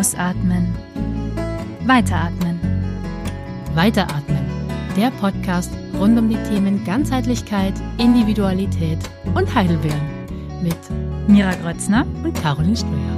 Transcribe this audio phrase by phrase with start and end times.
[0.00, 0.74] Ausatmen.
[1.84, 2.58] Weiteratmen.
[3.74, 4.38] Weiteratmen.
[4.96, 8.98] Der Podcast rund um die Themen Ganzheitlichkeit, Individualität
[9.34, 10.00] und Heidelbeeren
[10.62, 10.78] mit
[11.28, 13.16] Mira Grötzner und Caroline Ströer.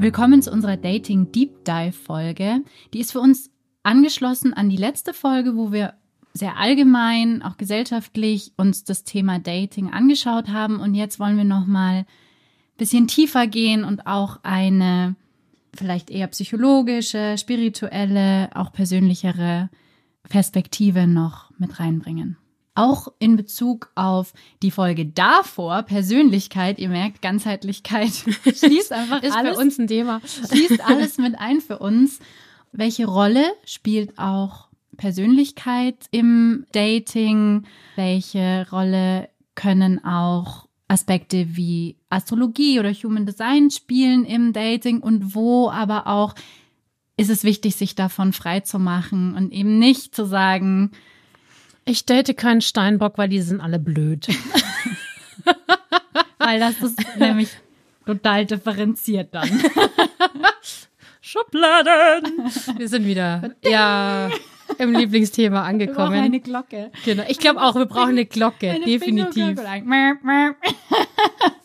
[0.00, 2.62] Willkommen zu unserer Dating Deep Dive Folge.
[2.92, 3.50] Die ist für uns
[3.84, 5.94] angeschlossen an die letzte Folge, wo wir
[6.34, 10.80] sehr allgemein, auch gesellschaftlich uns das Thema Dating angeschaut haben.
[10.80, 12.06] Und jetzt wollen wir noch mal ein
[12.76, 15.16] bisschen tiefer gehen und auch eine
[15.74, 19.70] vielleicht eher psychologische, spirituelle, auch persönlichere
[20.28, 22.36] Perspektive noch mit reinbringen.
[22.74, 28.12] Auch in Bezug auf die Folge davor, Persönlichkeit, ihr merkt, Ganzheitlichkeit
[28.44, 30.20] schließt einfach Ist alles, bei uns ein Thema.
[30.24, 32.18] schließt alles mit ein für uns.
[32.72, 37.64] Welche Rolle spielt auch Persönlichkeit im Dating?
[37.96, 45.70] Welche Rolle können auch Aspekte wie Astrologie oder Human Design spielen im Dating und wo
[45.70, 46.34] aber auch
[47.16, 50.92] ist es wichtig, sich davon frei zu machen und eben nicht zu sagen,
[51.84, 54.28] Ich date keinen Steinbock, weil die sind alle blöd.
[56.38, 57.48] weil das ist nämlich
[58.06, 59.48] total differenziert dann.
[61.20, 62.50] Schubladen.
[62.76, 64.30] Wir sind wieder ja
[64.78, 66.14] im Lieblingsthema Wir brauchen angekommen.
[66.14, 66.90] eine Glocke.
[67.04, 67.24] Genau.
[67.28, 69.58] Ich glaube auch, wir brauchen eine Glocke, Eine definitiv.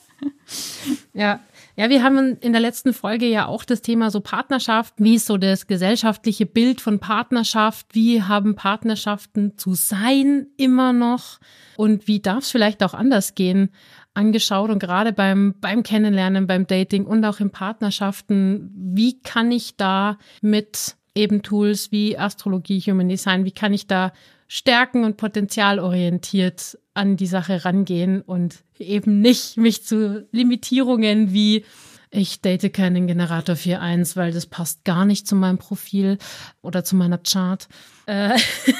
[1.17, 1.39] Ja.
[1.75, 4.93] Ja, wir haben in der letzten Folge ja auch das Thema so Partnerschaft.
[4.97, 7.87] Wie ist so das gesellschaftliche Bild von Partnerschaft?
[7.93, 11.39] Wie haben Partnerschaften zu sein immer noch?
[11.75, 13.69] Und wie darf es vielleicht auch anders gehen?
[14.13, 18.71] Angeschaut und gerade beim, beim Kennenlernen, beim Dating und auch in Partnerschaften.
[18.75, 24.13] Wie kann ich da mit eben Tools wie Astrologie, Human Design, wie kann ich da
[24.47, 31.65] stärken und potenzialorientiert an die Sache rangehen und eben nicht mich zu Limitierungen wie
[32.09, 36.17] ich date keinen Generator 4.1, weil das passt gar nicht zu meinem Profil
[36.61, 37.67] oder zu meiner Chart,
[38.05, 38.37] äh,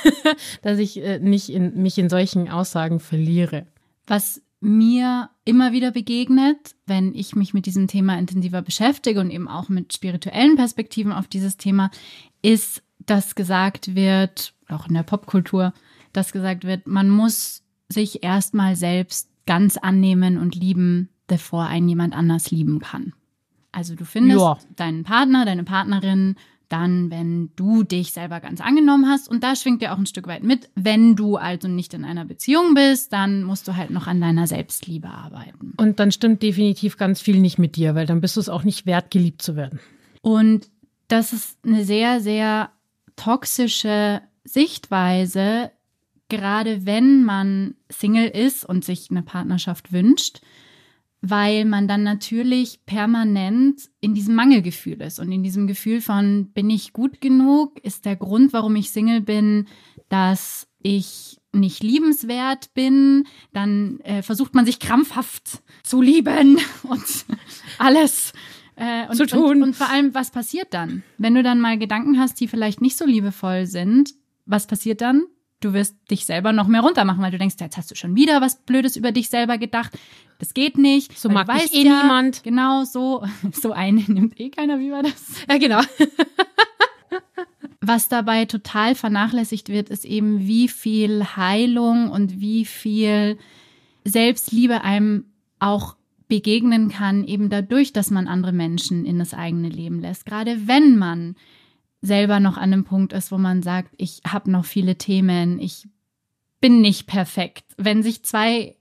[0.61, 3.67] dass ich äh, nicht in, mich in solchen Aussagen verliere.
[4.05, 9.47] Was mir immer wieder begegnet, wenn ich mich mit diesem Thema intensiver beschäftige und eben
[9.47, 11.91] auch mit spirituellen Perspektiven auf dieses Thema,
[12.41, 15.73] ist, dass gesagt wird, auch in der Popkultur,
[16.13, 22.13] dass gesagt wird, man muss sich erstmal selbst ganz annehmen und lieben, bevor einen jemand
[22.13, 23.13] anders lieben kann.
[23.71, 24.57] Also du findest Ja.
[24.75, 26.35] deinen Partner, deine Partnerin
[26.69, 29.29] dann, wenn du dich selber ganz angenommen hast.
[29.29, 30.69] Und da schwingt ja auch ein Stück weit mit.
[30.75, 34.47] Wenn du also nicht in einer Beziehung bist, dann musst du halt noch an deiner
[34.47, 35.73] Selbstliebe arbeiten.
[35.77, 38.63] Und dann stimmt definitiv ganz viel nicht mit dir, weil dann bist du es auch
[38.65, 39.79] nicht wert, geliebt zu werden.
[40.21, 40.69] Und
[41.07, 42.69] das ist eine sehr, sehr
[43.17, 45.71] toxische Sichtweise,
[46.29, 50.39] gerade wenn man Single ist und sich eine Partnerschaft wünscht,
[51.21, 56.69] weil man dann natürlich permanent in diesem Mangelgefühl ist und in diesem Gefühl von, bin
[56.69, 57.79] ich gut genug?
[57.83, 59.67] Ist der Grund, warum ich Single bin,
[60.09, 63.25] dass ich nicht liebenswert bin?
[63.51, 67.25] Dann äh, versucht man sich krampfhaft zu lieben und
[67.79, 68.33] alles
[68.77, 69.57] äh, und, Zu tun.
[69.57, 71.03] Und, und vor allem, was passiert dann?
[71.17, 74.13] Wenn du dann mal Gedanken hast, die vielleicht nicht so liebevoll sind,
[74.45, 75.23] was passiert dann?
[75.59, 78.39] Du wirst dich selber noch mehr runtermachen, weil du denkst, jetzt hast du schon wieder
[78.39, 79.97] was Blödes über dich selber gedacht.
[80.37, 81.17] Das geht nicht.
[81.17, 82.43] So mag weißt eh ja, niemand.
[82.43, 85.23] Genau, so, so eine nimmt eh keiner, wie war das?
[85.49, 85.81] Ja, genau.
[87.81, 93.39] Was dabei total vernachlässigt wird, ist eben, wie viel Heilung und wie viel
[94.03, 95.25] Selbstliebe einem
[95.57, 95.96] auch
[96.27, 100.25] begegnen kann, eben dadurch, dass man andere Menschen in das eigene Leben lässt.
[100.25, 101.35] Gerade wenn man
[102.01, 105.87] selber noch an einem Punkt ist, wo man sagt, ich habe noch viele Themen, ich
[106.59, 107.63] bin nicht perfekt.
[107.77, 108.75] Wenn sich zwei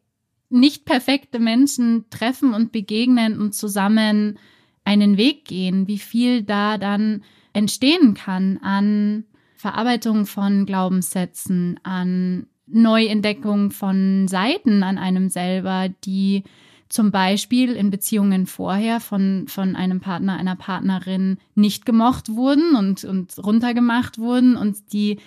[0.49, 4.39] nicht perfekte Menschen treffen und begegnen und zusammen
[4.85, 9.25] einen Weg gehen, wie viel da dann entstehen kann an
[9.57, 16.45] Verarbeitung von Glaubenssätzen, an Neuentdeckung von Seiten an einem selber, die
[16.89, 23.05] zum Beispiel in Beziehungen vorher von, von einem Partner, einer Partnerin nicht gemocht wurden und,
[23.05, 25.19] und runtergemacht wurden und die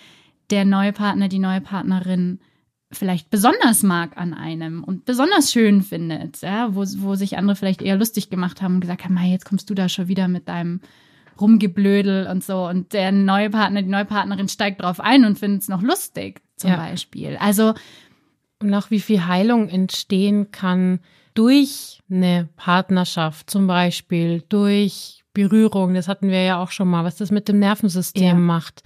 [0.49, 2.39] der neue Partner, die neue Partnerin
[2.91, 7.83] vielleicht besonders mag an einem und besonders schön findet, ja, wo, wo sich andere vielleicht
[7.83, 10.47] eher lustig gemacht haben und gesagt haben, hey, jetzt kommst du da schon wieder mit
[10.47, 10.81] deinem
[11.39, 15.61] Rumgeblödel und so und der neue Partner, die neue Partnerin steigt drauf ein und findet
[15.61, 16.77] es noch lustig, zum Ja.
[16.77, 17.37] Beispiel.
[17.39, 17.73] Also
[18.61, 20.99] Und auch wie viel Heilung entstehen kann
[21.39, 25.93] durch eine Partnerschaft, zum Beispiel durch Berührung.
[25.93, 28.33] Das hatten wir ja auch schon mal, was das mit dem Nervensystem Ja.
[28.33, 28.83] macht.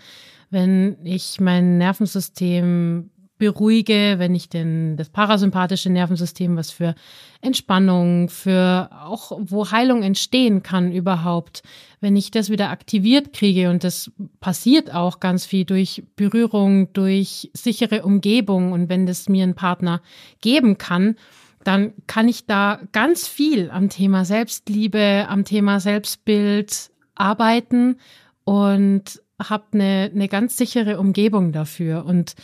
[0.51, 3.09] Wenn ich mein Nervensystem
[3.39, 6.93] beruhige, wenn ich denn das parasympathische Nervensystem, was für
[7.41, 11.63] Entspannung, für auch wo Heilung entstehen kann überhaupt,
[12.01, 17.49] wenn ich das wieder aktiviert kriege und das passiert auch ganz viel durch Berührung, durch
[17.53, 20.01] sichere Umgebung und wenn das mir ein Partner
[20.39, 21.15] geben kann,
[21.63, 27.97] dann kann ich da ganz viel am Thema Selbstliebe, am Thema Selbstbild arbeiten
[28.43, 32.05] und habe eine, eine ganz sichere Umgebung dafür.
[32.05, 32.35] Und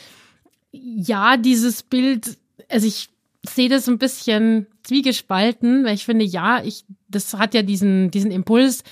[0.71, 2.37] ja, dieses Bild,
[2.69, 3.09] also ich
[3.45, 8.31] sehe das ein bisschen zwiegespalten, weil ich finde, ja, ich, das hat ja diesen, diesen
[8.31, 8.83] Impuls,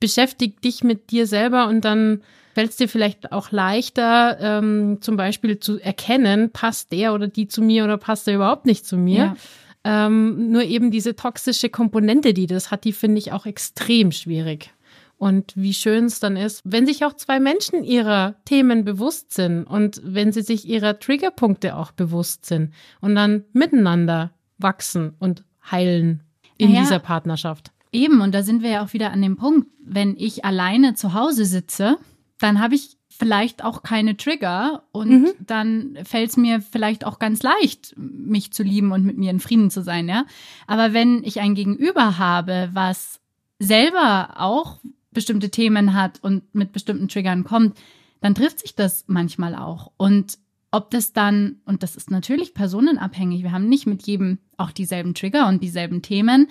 [0.00, 2.22] beschäftig dich mit dir selber und dann
[2.54, 7.48] fällt es dir vielleicht auch leichter, ähm, zum Beispiel zu erkennen, passt der oder die
[7.48, 9.16] zu mir oder passt der überhaupt nicht zu mir.
[9.16, 9.36] Ja.
[9.84, 14.70] Ähm, nur eben diese toxische Komponente, die das hat, die finde ich auch extrem schwierig.
[15.16, 19.64] Und wie schön es dann ist, wenn sich auch zwei Menschen ihrer Themen bewusst sind
[19.64, 26.22] und wenn sie sich ihrer Triggerpunkte auch bewusst sind und dann miteinander wachsen und heilen
[26.58, 27.70] in ja, dieser Partnerschaft.
[27.92, 31.14] Eben, und da sind wir ja auch wieder an dem Punkt, wenn ich alleine zu
[31.14, 31.96] Hause sitze,
[32.38, 35.28] dann habe ich vielleicht auch keine Trigger und mhm.
[35.40, 39.40] dann fällt es mir vielleicht auch ganz leicht, mich zu lieben und mit mir in
[39.40, 40.24] Frieden zu sein, ja.
[40.66, 43.20] Aber wenn ich ein Gegenüber habe, was
[43.58, 44.80] selber auch
[45.12, 47.78] bestimmte Themen hat und mit bestimmten Triggern kommt,
[48.20, 49.92] dann trifft sich das manchmal auch.
[49.96, 50.38] Und
[50.72, 55.14] ob das dann, und das ist natürlich personenabhängig, wir haben nicht mit jedem auch dieselben
[55.14, 56.48] Trigger und dieselben Themen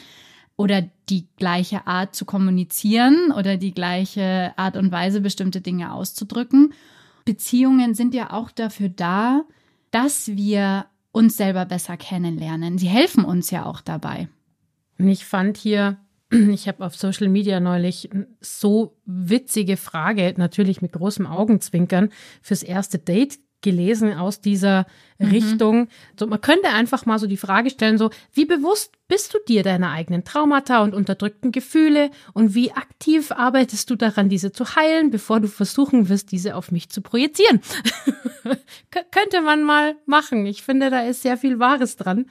[0.55, 6.73] oder die gleiche Art zu kommunizieren oder die gleiche Art und Weise, bestimmte Dinge auszudrücken.
[7.25, 9.43] Beziehungen sind ja auch dafür da,
[9.91, 12.77] dass wir uns selber besser kennenlernen.
[12.77, 14.27] Sie helfen uns ja auch dabei.
[14.97, 15.97] Ich fand hier
[16.51, 18.09] ich habe auf Social Media neulich
[18.41, 22.09] so witzige Frage, natürlich mit großem Augenzwinkern,
[22.41, 24.85] fürs erste Date gelesen aus dieser
[25.17, 25.27] mhm.
[25.27, 25.87] Richtung.
[26.19, 29.63] So, man könnte einfach mal so die Frage stellen, so, wie bewusst bist du dir
[29.63, 35.09] deiner eigenen Traumata und unterdrückten Gefühle und wie aktiv arbeitest du daran, diese zu heilen,
[35.09, 37.61] bevor du versuchen wirst, diese auf mich zu projizieren?
[39.11, 40.45] könnte man mal machen.
[40.45, 42.25] Ich finde, da ist sehr viel Wahres dran.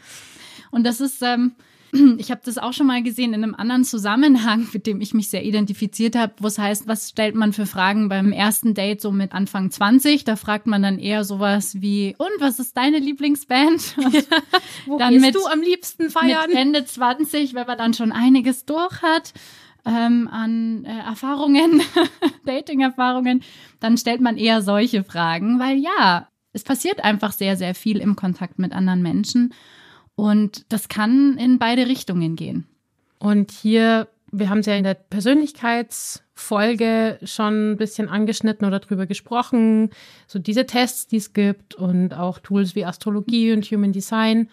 [0.70, 1.52] Und das ist, ähm,
[2.18, 5.28] ich habe das auch schon mal gesehen in einem anderen Zusammenhang, mit dem ich mich
[5.28, 9.12] sehr identifiziert habe, wo es heißt, was stellt man für Fragen beim ersten Date so
[9.12, 10.24] mit Anfang 20?
[10.24, 13.96] Da fragt man dann eher sowas wie, und was ist deine Lieblingsband?
[14.04, 14.22] Und ja,
[14.86, 16.48] wo dann gehst mit, du am liebsten feiern?
[16.48, 19.32] Mit Ende 20, wenn man dann schon einiges durch hat.
[19.84, 21.82] Ähm, an äh, Erfahrungen,
[22.46, 23.42] Dating-Erfahrungen,
[23.80, 28.14] dann stellt man eher solche Fragen, weil ja, es passiert einfach sehr, sehr viel im
[28.14, 29.52] Kontakt mit anderen Menschen.
[30.14, 32.66] Und das kann in beide Richtungen gehen.
[33.18, 39.06] Und hier, wir haben es ja in der Persönlichkeitsfolge schon ein bisschen angeschnitten oder drüber
[39.06, 39.90] gesprochen,
[40.26, 44.50] so diese Tests, die es gibt und auch Tools wie Astrologie und Human Design.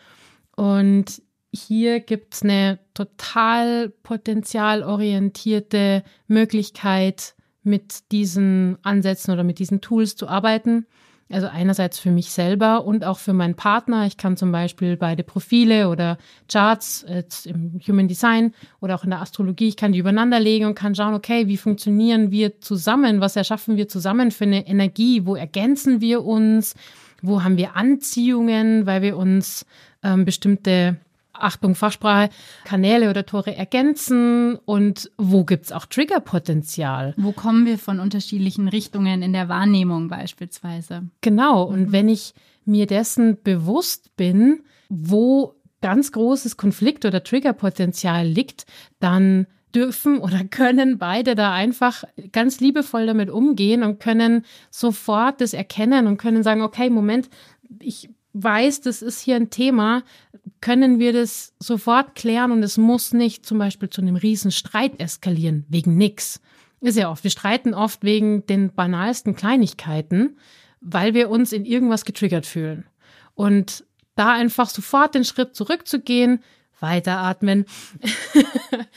[0.55, 1.21] Und
[1.51, 7.33] hier gibt es eine total potenzialorientierte Möglichkeit,
[7.63, 10.85] mit diesen Ansätzen oder mit diesen Tools zu arbeiten.
[11.31, 14.07] Also einerseits für mich selber und auch für meinen Partner.
[14.07, 16.17] Ich kann zum Beispiel beide Profile oder
[16.51, 20.65] Charts jetzt im Human Design oder auch in der Astrologie, ich kann die übereinander legen
[20.65, 23.21] und kann schauen, okay, wie funktionieren wir zusammen?
[23.21, 25.25] Was erschaffen wir zusammen für eine Energie?
[25.27, 26.73] Wo ergänzen wir uns?
[27.21, 29.67] Wo haben wir Anziehungen, weil wir uns
[30.01, 30.97] ähm, bestimmte
[31.41, 32.29] Achtung, Fachsprache,
[32.65, 37.13] Kanäle oder Tore ergänzen und wo gibt's auch Triggerpotenzial?
[37.17, 41.09] Wo kommen wir von unterschiedlichen Richtungen in der Wahrnehmung beispielsweise?
[41.21, 41.91] Genau, und mhm.
[41.91, 42.33] wenn ich
[42.65, 48.65] mir dessen bewusst bin, wo ganz großes Konflikt- oder Triggerpotenzial liegt,
[48.99, 55.53] dann dürfen oder können beide da einfach ganz liebevoll damit umgehen und können sofort das
[55.53, 57.29] erkennen und können sagen, okay, Moment,
[57.79, 60.03] ich weiß, das ist hier ein Thema,
[60.61, 64.99] können wir das sofort klären und es muss nicht zum Beispiel zu einem riesen Streit
[64.99, 66.41] eskalieren, wegen nix.
[66.81, 67.23] Ist ja oft.
[67.23, 70.37] Wir streiten oft wegen den banalsten Kleinigkeiten,
[70.79, 72.85] weil wir uns in irgendwas getriggert fühlen.
[73.35, 73.83] Und
[74.15, 76.41] da einfach sofort den Schritt zurückzugehen,
[76.79, 77.65] weiteratmen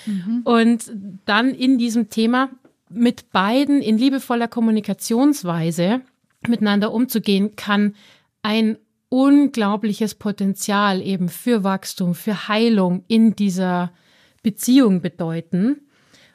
[0.06, 0.42] mhm.
[0.44, 0.92] und
[1.24, 2.50] dann in diesem Thema
[2.88, 6.02] mit beiden in liebevoller Kommunikationsweise
[6.46, 7.94] miteinander umzugehen, kann
[8.42, 8.76] ein
[9.12, 13.92] unglaubliches Potenzial eben für Wachstum, für Heilung in dieser
[14.42, 15.83] Beziehung bedeuten.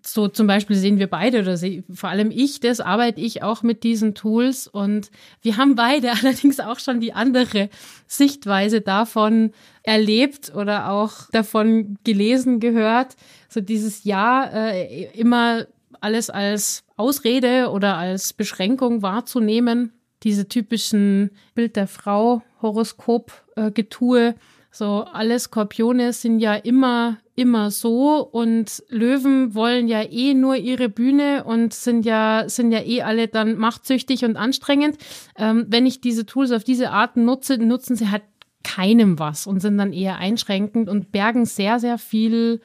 [0.04, 3.64] So zum Beispiel sehen wir beide oder sie, vor allem ich, das arbeite ich auch
[3.64, 5.10] mit diesen Tools und
[5.42, 7.72] wir haben beide allerdings auch schon die andere
[8.06, 13.16] Sichtweise davon erlebt oder auch davon gelesen, gehört.
[13.50, 15.66] So dieses Ja, äh, immer
[16.00, 24.36] alles als Ausrede oder als Beschränkung wahrzunehmen diese typischen Bild der Frau Horoskop-Getue.
[24.72, 30.90] So, alle Skorpione sind ja immer, immer so und Löwen wollen ja eh nur ihre
[30.90, 34.98] Bühne und sind ja, sind ja eh alle dann machtsüchtig und anstrengend.
[35.36, 38.24] Ähm, wenn ich diese Tools auf diese Art nutze, nutzen sie halt
[38.64, 42.62] keinem was und sind dann eher einschränkend und bergen sehr, sehr viel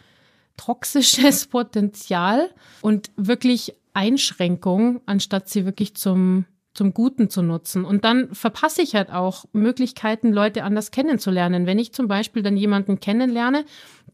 [0.56, 7.84] toxisches Potenzial und wirklich Einschränkung, anstatt sie wirklich zum zum Guten zu nutzen.
[7.84, 11.66] Und dann verpasse ich halt auch Möglichkeiten, Leute anders kennenzulernen.
[11.66, 13.64] Wenn ich zum Beispiel dann jemanden kennenlerne,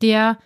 [0.03, 0.39] der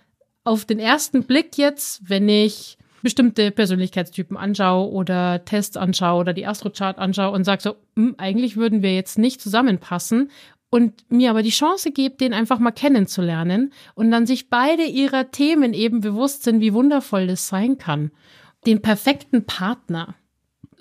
[0.45, 6.47] auf den ersten Blick jetzt, wenn ich bestimmte Persönlichkeitstypen anschaue oder Tests anschaue oder die
[6.47, 10.31] Astrochart anschaue und sage so, hm, eigentlich würden wir jetzt nicht zusammenpassen
[10.71, 15.31] und mir aber die Chance gibt, den einfach mal kennenzulernen und dann sich beide ihrer
[15.31, 18.12] Themen eben bewusst sind, wie wundervoll das sein kann.
[18.66, 20.14] Den perfekten Partner,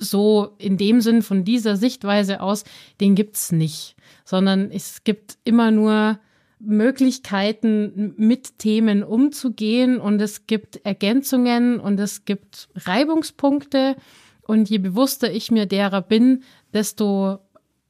[0.01, 2.63] so in dem Sinn von dieser Sichtweise aus,
[2.99, 6.19] den gibt's nicht, sondern es gibt immer nur
[6.59, 13.95] Möglichkeiten, mit Themen umzugehen und es gibt Ergänzungen und es gibt Reibungspunkte.
[14.43, 16.43] Und je bewusster ich mir derer bin,
[16.73, 17.39] desto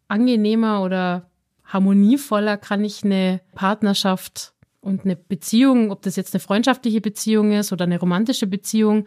[0.07, 1.29] angenehmer oder
[1.65, 7.71] harmonievoller kann ich eine Partnerschaft und eine Beziehung, ob das jetzt eine freundschaftliche Beziehung ist
[7.71, 9.05] oder eine romantische Beziehung,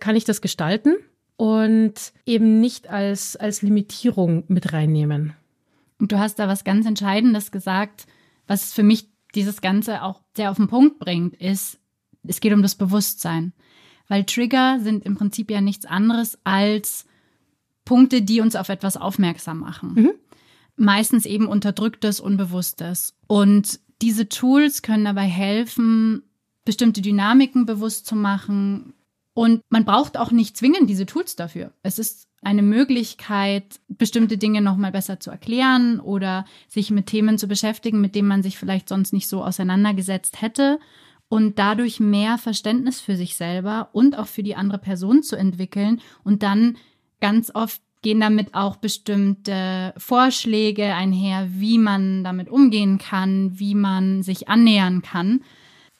[0.00, 0.96] kann ich das gestalten
[1.36, 5.34] und eben nicht als, als Limitierung mit reinnehmen.
[5.98, 8.06] Und du hast da was ganz Entscheidendes gesagt,
[8.46, 11.78] was für mich dieses Ganze auch sehr auf den Punkt bringt, ist,
[12.26, 13.52] es geht um das Bewusstsein.
[14.08, 17.06] Weil Trigger sind im Prinzip ja nichts anderes als
[17.84, 19.94] Punkte, die uns auf etwas aufmerksam machen.
[19.94, 20.10] Mhm.
[20.76, 23.16] Meistens eben unterdrücktes, Unbewusstes.
[23.26, 26.22] Und diese Tools können dabei helfen,
[26.64, 28.94] bestimmte Dynamiken bewusst zu machen,
[29.34, 31.72] und man braucht auch nicht zwingend diese Tools dafür.
[31.82, 37.48] Es ist eine Möglichkeit, bestimmte Dinge nochmal besser zu erklären oder sich mit Themen zu
[37.48, 40.78] beschäftigen, mit denen man sich vielleicht sonst nicht so auseinandergesetzt hätte
[41.28, 46.00] und dadurch mehr Verständnis für sich selber und auch für die andere Person zu entwickeln
[46.22, 46.76] und dann
[47.20, 54.22] ganz oft gehen damit auch bestimmte Vorschläge einher, wie man damit umgehen kann, wie man
[54.22, 55.40] sich annähern kann.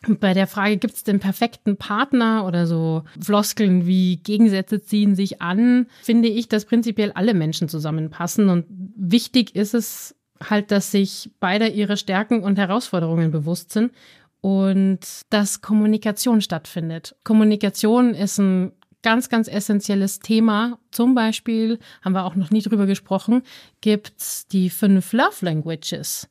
[0.09, 5.41] Bei der Frage, gibt es den perfekten Partner oder so Floskeln wie Gegensätze ziehen sich
[5.41, 8.49] an, finde ich, dass prinzipiell alle Menschen zusammenpassen.
[8.49, 13.93] Und wichtig ist es halt, dass sich beide ihre Stärken und Herausforderungen bewusst sind
[14.41, 17.17] und dass Kommunikation stattfindet.
[17.25, 20.79] Kommunikation ist ein ganz, ganz essentielles Thema.
[20.91, 23.43] Zum Beispiel, haben wir auch noch nie drüber gesprochen,
[23.81, 26.29] gibt's die fünf Love Languages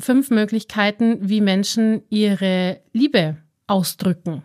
[0.00, 4.42] fünf Möglichkeiten, wie Menschen ihre Liebe ausdrücken.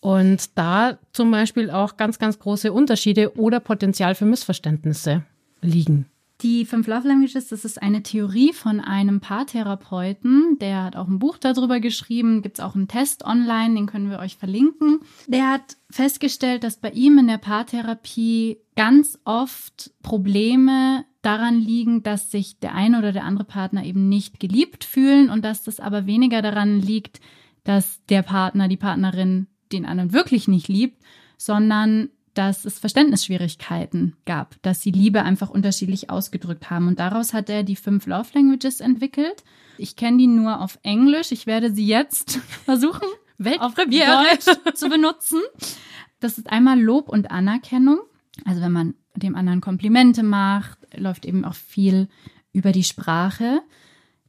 [0.00, 5.24] Und da zum Beispiel auch ganz, ganz große Unterschiede oder Potenzial für Missverständnisse
[5.62, 6.06] liegen.
[6.42, 10.58] Die Fünf Love Languages, das ist eine Theorie von einem Paartherapeuten.
[10.60, 12.42] Der hat auch ein Buch darüber geschrieben.
[12.42, 15.00] Gibt es auch einen Test online, den können wir euch verlinken.
[15.26, 22.30] Der hat festgestellt, dass bei ihm in der Paartherapie ganz oft Probleme daran liegen, dass
[22.30, 26.06] sich der eine oder der andere Partner eben nicht geliebt fühlen und dass das aber
[26.06, 27.20] weniger daran liegt,
[27.64, 31.02] dass der Partner, die Partnerin den anderen wirklich nicht liebt,
[31.36, 36.88] sondern dass es Verständnisschwierigkeiten gab, dass sie Liebe einfach unterschiedlich ausgedrückt haben.
[36.88, 39.44] Und daraus hat er die fünf Love Languages entwickelt.
[39.78, 41.32] Ich kenne die nur auf Englisch.
[41.32, 43.06] Ich werde sie jetzt versuchen,
[43.60, 45.40] auf Deutsch zu benutzen.
[46.20, 48.00] Das ist einmal Lob und Anerkennung.
[48.44, 52.08] Also wenn man dem anderen Komplimente macht, läuft eben auch viel
[52.52, 53.60] über die Sprache.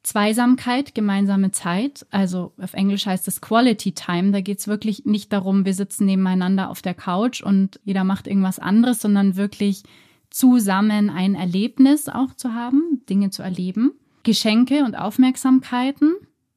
[0.04, 4.32] Zweisamkeit, gemeinsame Zeit, also auf Englisch heißt es Quality Time.
[4.32, 8.27] Da geht es wirklich nicht darum, wir sitzen nebeneinander auf der Couch und jeder macht
[8.27, 9.84] irgendwas anderes, sondern wirklich
[10.30, 13.94] zusammen ein Erlebnis auch zu haben, Dinge zu erleben.
[14.22, 16.13] Geschenke und Aufmerksamkeiten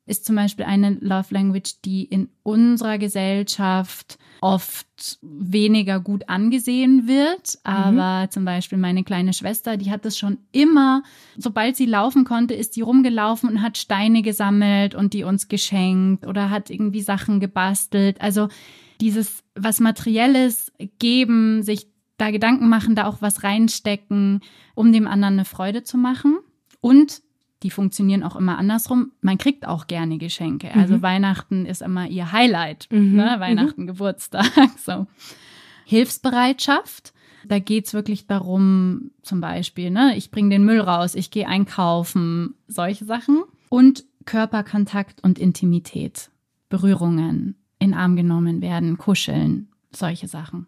[0.09, 7.59] ist zum Beispiel eine Love Language, die in unserer Gesellschaft oft weniger gut angesehen wird.
[7.65, 7.73] Mhm.
[7.73, 8.31] Aber mhm.
[8.31, 11.03] zum Beispiel meine kleine Schwester, die hat das schon immer,
[11.37, 16.27] sobald sie laufen konnte, ist die rumgelaufen und hat Steine gesammelt und die uns geschenkt
[16.27, 18.21] oder hat irgendwie Sachen gebastelt.
[18.21, 18.49] Also
[19.01, 21.87] dieses was Materielles geben, sich
[22.17, 24.41] da Gedanken machen, da auch was reinstecken,
[24.75, 26.39] um dem anderen eine Freude zu machen.
[26.81, 27.23] Und
[27.63, 29.13] die funktionieren auch immer andersrum.
[29.21, 30.73] Man kriegt auch gerne Geschenke.
[30.75, 31.03] Also mhm.
[31.03, 32.89] Weihnachten ist immer ihr Highlight.
[32.91, 33.17] Mhm.
[33.17, 33.35] Ne?
[33.37, 33.41] Mhm.
[33.41, 33.87] Weihnachten, mhm.
[33.87, 34.47] Geburtstag.
[34.79, 35.07] So.
[35.85, 37.13] Hilfsbereitschaft.
[37.47, 42.55] Da geht's wirklich darum, zum Beispiel, ne, ich bringe den Müll raus, ich gehe einkaufen,
[42.67, 43.43] solche Sachen.
[43.71, 46.31] Und Körperkontakt und Intimität.
[46.69, 50.67] Berührungen, in Arm genommen werden, kuscheln, solche Sachen.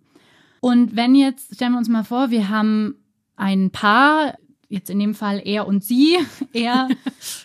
[0.61, 2.97] Und wenn jetzt, stellen wir uns mal vor, wir haben
[3.37, 4.35] ein Paar,
[4.71, 6.17] jetzt in dem Fall er und sie.
[6.53, 6.89] Er,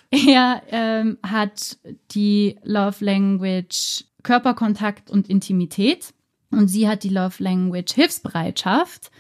[0.09, 1.77] er ähm, hat
[2.11, 6.13] die Love Language Körperkontakt und Intimität
[6.49, 9.11] und sie hat die Love Language Hilfsbereitschaft.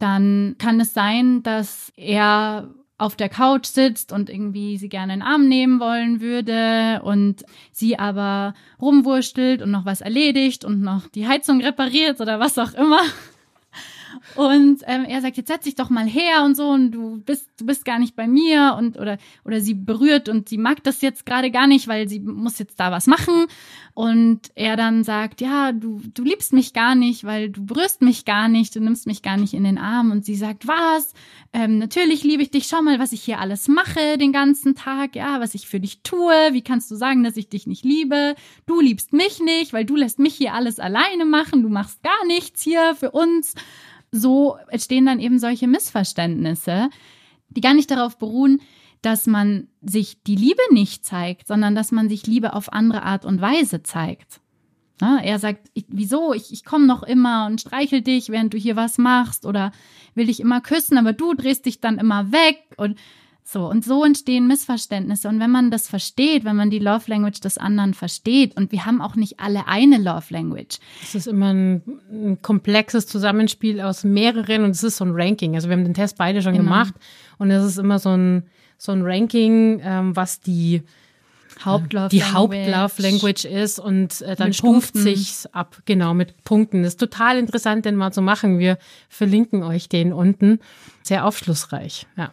[0.00, 5.20] Dann kann es sein, dass er auf der Couch sitzt und irgendwie sie gerne in
[5.20, 11.06] den Arm nehmen wollen würde und sie aber rumwurstelt und noch was erledigt und noch
[11.08, 13.00] die Heizung repariert oder was auch immer.
[14.34, 17.48] Und ähm, er sagt, jetzt setz dich doch mal her und so und du bist,
[17.58, 21.00] du bist gar nicht bei mir und oder oder sie berührt und sie mag das
[21.00, 23.46] jetzt gerade gar nicht, weil sie muss jetzt da was machen.
[23.94, 28.24] Und er dann sagt, ja, du, du liebst mich gar nicht, weil du berührst mich
[28.24, 30.12] gar nicht, du nimmst mich gar nicht in den Arm.
[30.12, 31.14] Und sie sagt, was?
[31.52, 35.16] Ähm, natürlich liebe ich dich, schau mal, was ich hier alles mache den ganzen Tag,
[35.16, 36.52] ja, was ich für dich tue.
[36.52, 38.36] Wie kannst du sagen, dass ich dich nicht liebe?
[38.66, 42.26] Du liebst mich nicht, weil du lässt mich hier alles alleine machen, du machst gar
[42.26, 43.54] nichts hier für uns
[44.10, 46.90] so entstehen dann eben solche Missverständnisse,
[47.50, 48.60] die gar nicht darauf beruhen,
[49.02, 53.24] dass man sich die Liebe nicht zeigt, sondern dass man sich Liebe auf andere Art
[53.24, 54.40] und Weise zeigt.
[55.00, 56.34] Ja, er sagt, ich, wieso?
[56.34, 59.70] Ich, ich komme noch immer und streichel dich, während du hier was machst oder
[60.14, 62.98] will dich immer küssen, aber du drehst dich dann immer weg und
[63.50, 65.26] so, und so entstehen Missverständnisse.
[65.26, 68.84] Und wenn man das versteht, wenn man die Love Language des anderen versteht, und wir
[68.84, 70.76] haben auch nicht alle eine Love Language.
[71.02, 75.54] Es ist immer ein, ein komplexes Zusammenspiel aus mehreren und es ist so ein Ranking.
[75.54, 76.64] Also wir haben den Test beide schon genau.
[76.64, 76.92] gemacht
[77.38, 78.42] und es ist immer so ein,
[78.76, 80.82] so ein Ranking, ähm, was die
[81.64, 84.98] Hauptlove die Hauptlove Language ist und äh, dann mit stuft Punkten.
[84.98, 86.82] sich's ab, genau, mit Punkten.
[86.82, 88.58] Das ist total interessant, den mal zu machen.
[88.58, 88.76] Wir
[89.08, 90.60] verlinken euch den unten.
[91.02, 92.30] Sehr aufschlussreich, ja.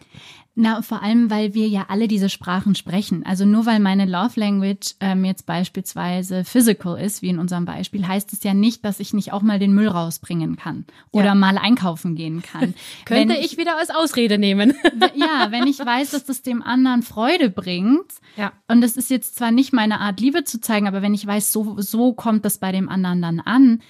[0.58, 3.26] Na, vor allem, weil wir ja alle diese Sprachen sprechen.
[3.26, 8.08] Also nur weil meine Love Language ähm, jetzt beispielsweise physical ist, wie in unserem Beispiel,
[8.08, 11.34] heißt es ja nicht, dass ich nicht auch mal den Müll rausbringen kann oder ja.
[11.34, 12.72] mal einkaufen gehen kann.
[13.04, 14.72] Könnte ich, ich, wieder als Ausrede nehmen.
[15.14, 18.14] ja, wenn ich weiß, dass das dem anderen Freude bringt.
[18.38, 18.54] Ja.
[18.66, 21.52] Und das ist jetzt zwar nicht meine Art, Liebe zu zeigen, aber wenn ich weiß,
[21.52, 23.82] so, so kommt das bei dem anderen dann an,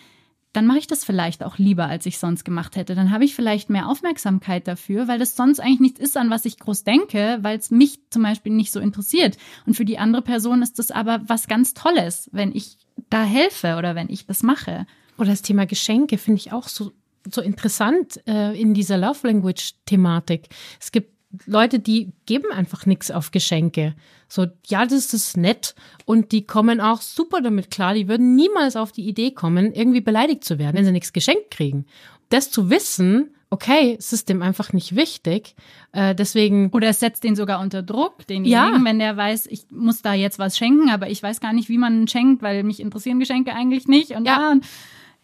[0.57, 2.95] dann mache ich das vielleicht auch lieber, als ich sonst gemacht hätte.
[2.95, 6.47] Dann habe ich vielleicht mehr Aufmerksamkeit dafür, weil das sonst eigentlich nichts ist, an was
[6.47, 9.37] ich groß denke, weil es mich zum Beispiel nicht so interessiert.
[9.66, 12.79] Und für die andere Person ist das aber was ganz Tolles, wenn ich
[13.11, 14.87] da helfe oder wenn ich das mache.
[15.19, 16.92] Oder das Thema Geschenke finde ich auch so
[17.29, 20.49] so interessant äh, in dieser Love Language Thematik.
[20.81, 21.16] Es gibt
[21.46, 23.94] Leute, die geben einfach nichts auf Geschenke.
[24.29, 25.75] So, ja, das ist nett.
[26.05, 27.94] Und die kommen auch super damit klar.
[27.94, 31.51] Die würden niemals auf die Idee kommen, irgendwie beleidigt zu werden, wenn sie nichts geschenkt
[31.51, 31.87] kriegen.
[32.29, 35.55] Das zu wissen, okay, es ist dem einfach nicht wichtig.
[35.92, 36.70] Äh, deswegen.
[36.70, 38.85] Oder es setzt den sogar unter Druck, denjenigen, ja.
[38.85, 41.79] wenn der weiß, ich muss da jetzt was schenken, aber ich weiß gar nicht, wie
[41.79, 44.12] man schenkt, weil mich interessieren Geschenke eigentlich nicht.
[44.12, 44.53] Und ja.
[44.53, 44.61] ja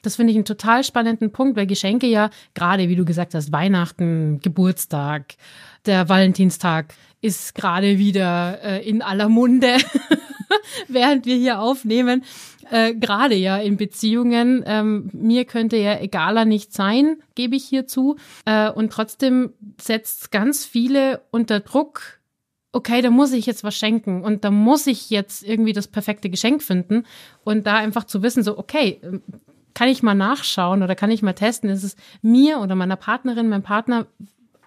[0.02, 3.52] das finde ich einen total spannenden Punkt, weil Geschenke ja gerade, wie du gesagt hast,
[3.52, 5.34] Weihnachten, Geburtstag,
[5.86, 9.76] der Valentinstag ist gerade wieder äh, in aller Munde,
[10.88, 12.24] während wir hier aufnehmen.
[12.70, 14.64] Äh, gerade ja in Beziehungen.
[14.66, 18.16] Ähm, mir könnte ja egaler nicht sein, gebe ich hier zu.
[18.44, 22.20] Äh, und trotzdem setzt ganz viele unter Druck,
[22.72, 26.30] okay, da muss ich jetzt was schenken und da muss ich jetzt irgendwie das perfekte
[26.30, 27.04] Geschenk finden
[27.44, 29.22] und da einfach zu wissen, so, okay, ähm,
[29.74, 33.48] kann ich mal nachschauen oder kann ich mal testen, ist es mir oder meiner Partnerin,
[33.48, 34.06] meinem Partner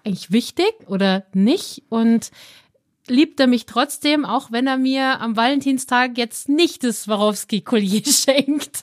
[0.04, 1.82] eigentlich wichtig oder nicht?
[1.88, 2.30] Und
[3.08, 8.82] liebt er mich trotzdem, auch wenn er mir am Valentinstag jetzt nicht das Swarovski-Collier schenkt?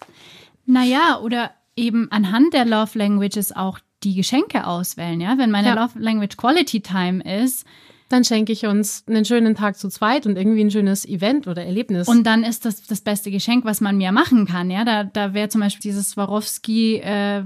[0.66, 5.38] Naja, oder eben anhand der Love Languages auch die Geschenke auswählen, ja?
[5.38, 5.74] Wenn meine ja.
[5.76, 7.66] Love Language Quality Time ist,
[8.10, 11.66] dann schenke ich uns einen schönen Tag zu zweit und irgendwie ein schönes Event oder
[11.66, 12.08] Erlebnis.
[12.08, 14.70] Und dann ist das das beste Geschenk, was man mir machen kann.
[14.70, 17.44] Ja, da, da wäre zum Beispiel dieses Swarovski äh,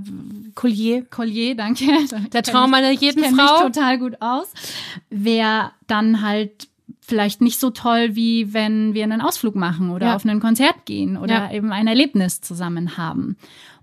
[0.56, 1.06] Collier.
[1.06, 1.86] Collier, danke.
[2.34, 3.66] Der Traum meiner jeden ich Frau.
[3.66, 4.52] Mich total gut aus.
[5.10, 6.68] Wäre dann halt
[7.00, 10.16] vielleicht nicht so toll, wie wenn wir einen Ausflug machen oder ja.
[10.16, 11.52] auf ein Konzert gehen oder ja.
[11.52, 13.38] eben ein Erlebnis zusammen haben.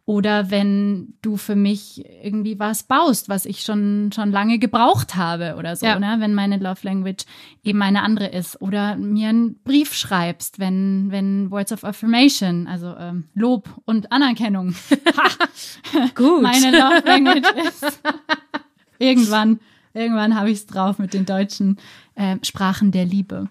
[0.06, 5.56] Oder wenn du für mich irgendwie was baust, was ich schon, schon lange gebraucht habe
[5.58, 5.98] oder so, ja.
[5.98, 6.16] ne?
[6.18, 7.24] wenn meine Love Language
[7.62, 8.60] eben eine andere ist.
[8.60, 14.74] Oder mir einen Brief schreibst, wenn, wenn Words of Affirmation, also ähm, Lob und Anerkennung.
[16.14, 16.42] Gut.
[16.42, 18.00] Meine Love Language ist.
[18.98, 19.58] irgendwann,
[19.94, 21.78] irgendwann habe ich es drauf mit den deutschen
[22.14, 23.48] äh, Sprachen der Liebe.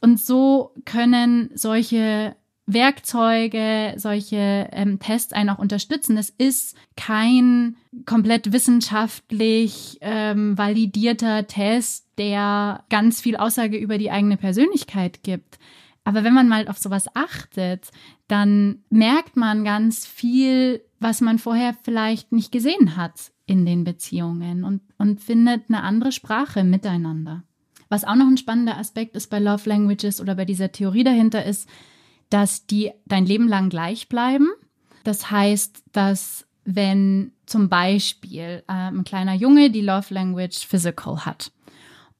[0.00, 2.34] Und so können solche
[2.68, 6.18] Werkzeuge, solche ähm, Tests einen auch unterstützen.
[6.18, 14.36] Es ist kein komplett wissenschaftlich ähm, validierter Test, der ganz viel Aussage über die eigene
[14.36, 15.58] Persönlichkeit gibt.
[16.04, 17.90] Aber wenn man mal auf sowas achtet,
[18.28, 24.64] dann merkt man ganz viel, was man vorher vielleicht nicht gesehen hat in den Beziehungen
[24.64, 27.44] und, und findet eine andere Sprache miteinander.
[27.88, 31.44] Was auch noch ein spannender Aspekt ist bei Love Languages oder bei dieser Theorie dahinter
[31.46, 31.66] ist,
[32.30, 34.48] dass die dein Leben lang gleich bleiben.
[35.04, 41.50] Das heißt, dass wenn zum Beispiel äh, ein kleiner Junge die Love Language Physical hat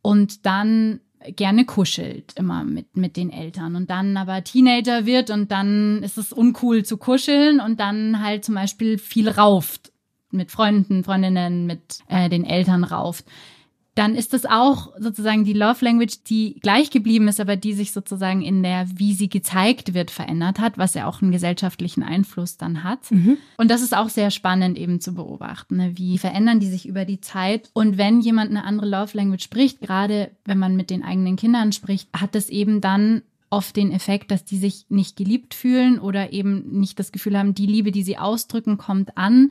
[0.00, 1.00] und dann
[1.36, 6.16] gerne kuschelt immer mit, mit den Eltern und dann aber Teenager wird und dann ist
[6.16, 9.92] es uncool zu kuscheln und dann halt zum Beispiel viel rauft
[10.30, 13.24] mit Freunden, Freundinnen, mit äh, den Eltern rauft
[13.98, 17.90] dann ist das auch sozusagen die Love Language, die gleich geblieben ist, aber die sich
[17.90, 22.56] sozusagen in der, wie sie gezeigt wird, verändert hat, was ja auch einen gesellschaftlichen Einfluss
[22.56, 23.10] dann hat.
[23.10, 23.38] Mhm.
[23.56, 25.78] Und das ist auch sehr spannend eben zu beobachten.
[25.78, 25.92] Ne?
[25.96, 27.70] Wie verändern die sich über die Zeit?
[27.72, 31.72] Und wenn jemand eine andere Love Language spricht, gerade wenn man mit den eigenen Kindern
[31.72, 36.32] spricht, hat das eben dann oft den Effekt, dass die sich nicht geliebt fühlen oder
[36.32, 39.50] eben nicht das Gefühl haben, die Liebe, die sie ausdrücken, kommt an.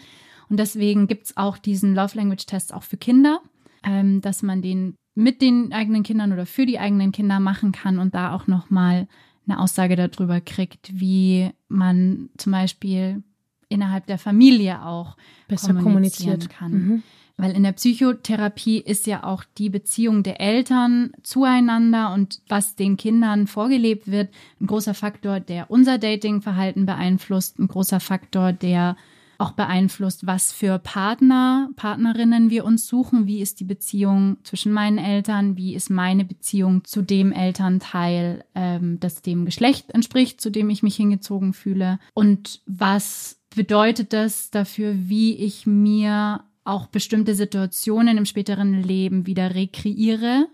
[0.50, 3.42] Und deswegen gibt's auch diesen Love Language Test auch für Kinder
[3.84, 7.98] ähm, dass man den mit den eigenen Kindern oder für die eigenen Kinder machen kann
[7.98, 9.08] und da auch nochmal
[9.48, 13.24] eine Aussage darüber kriegt, wie man zum Beispiel
[13.70, 16.72] innerhalb der Familie auch besser kommunizieren kann.
[16.72, 17.04] Mhm.
[17.38, 22.98] Weil in der Psychotherapie ist ja auch die Beziehung der Eltern zueinander und was den
[22.98, 28.98] Kindern vorgelebt wird, ein großer Faktor, der unser Datingverhalten beeinflusst, ein großer Faktor, der
[29.40, 33.28] auch beeinflusst, was für Partner, Partnerinnen wir uns suchen.
[33.28, 35.58] Wie ist die Beziehung zwischen meinen Eltern?
[35.58, 40.84] Wie ist meine Beziehung zu dem Elternteil, ähm, das dem Geschlecht entspricht, zu dem ich
[40.84, 42.00] mich hingezogen fühle?
[42.14, 49.56] Und was bedeutet das dafür, wie ich mir auch bestimmte Situationen im späteren Leben wieder
[49.56, 50.48] rekreiere,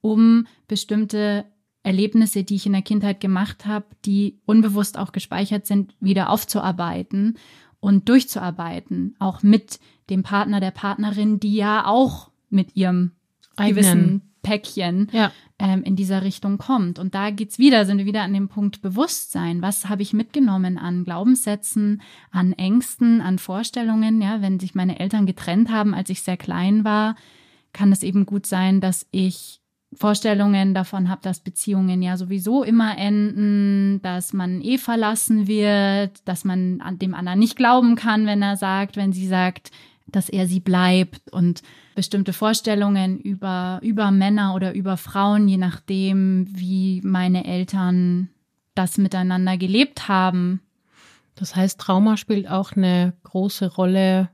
[0.00, 1.44] um bestimmte
[1.84, 7.36] Erlebnisse, die ich in der Kindheit gemacht habe, die unbewusst auch gespeichert sind, wieder aufzuarbeiten
[7.82, 13.10] und durchzuarbeiten, auch mit dem Partner, der Partnerin, die ja auch mit ihrem
[13.56, 13.74] Eigenen.
[13.74, 15.32] gewissen Päckchen ja.
[15.58, 17.00] ähm, in dieser Richtung kommt.
[17.00, 19.62] Und da geht's wieder, sind wir wieder an dem Punkt Bewusstsein.
[19.62, 24.22] Was habe ich mitgenommen an Glaubenssätzen, an Ängsten, an Vorstellungen?
[24.22, 27.16] Ja, wenn sich meine Eltern getrennt haben, als ich sehr klein war,
[27.72, 29.60] kann es eben gut sein, dass ich
[29.94, 36.44] Vorstellungen davon habe, dass Beziehungen ja sowieso immer enden, dass man eh verlassen wird, dass
[36.44, 39.70] man an dem anderen nicht glauben kann, wenn er sagt, wenn sie sagt,
[40.06, 41.62] dass er sie bleibt und
[41.94, 48.28] bestimmte Vorstellungen über, über Männer oder über Frauen, je nachdem, wie meine Eltern
[48.74, 50.62] das miteinander gelebt haben.
[51.34, 54.30] Das heißt, Trauma spielt auch eine große Rolle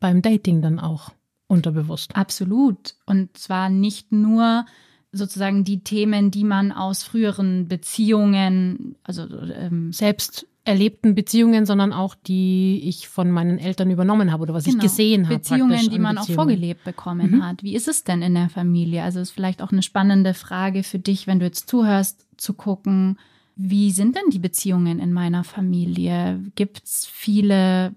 [0.00, 1.10] beim Dating dann auch
[1.46, 2.16] unterbewusst.
[2.16, 2.94] Absolut.
[3.06, 4.64] Und zwar nicht nur
[5.12, 12.14] sozusagen die Themen, die man aus früheren Beziehungen, also ähm, selbst erlebten Beziehungen, sondern auch
[12.14, 14.76] die ich von meinen Eltern übernommen habe oder was genau.
[14.76, 15.38] ich gesehen habe.
[15.38, 17.44] Beziehungen, die man auch vorgelebt bekommen mhm.
[17.44, 17.62] hat.
[17.62, 19.02] Wie ist es denn in der Familie?
[19.02, 23.18] Also ist vielleicht auch eine spannende Frage für dich, wenn du jetzt zuhörst, zu gucken,
[23.56, 26.40] wie sind denn die Beziehungen in meiner Familie?
[26.54, 27.92] Gibt es viele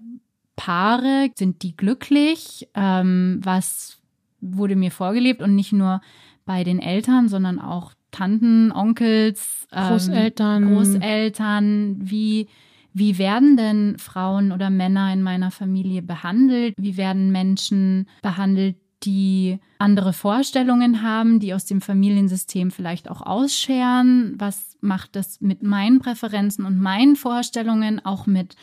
[0.56, 1.30] Paare?
[1.36, 2.68] Sind die glücklich?
[2.74, 3.98] Ähm, was
[4.40, 6.00] wurde mir vorgelebt und nicht nur
[6.46, 10.74] bei den Eltern, sondern auch Tanten, Onkels, ähm, Großeltern.
[10.74, 11.96] Großeltern.
[12.00, 12.48] Wie,
[12.94, 16.74] wie werden denn Frauen oder Männer in meiner Familie behandelt?
[16.78, 24.34] Wie werden Menschen behandelt, die andere Vorstellungen haben, die aus dem Familiensystem vielleicht auch ausscheren?
[24.38, 28.56] Was macht das mit meinen Präferenzen und meinen Vorstellungen, auch mit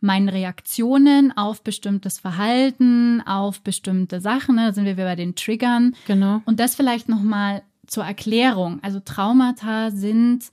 [0.00, 4.56] meinen Reaktionen auf bestimmtes Verhalten, auf bestimmte Sachen.
[4.56, 4.66] Ne?
[4.66, 5.94] Da sind wir bei den Triggern.
[6.06, 6.42] Genau.
[6.44, 8.78] Und das vielleicht nochmal zur Erklärung.
[8.82, 10.50] Also Traumata sind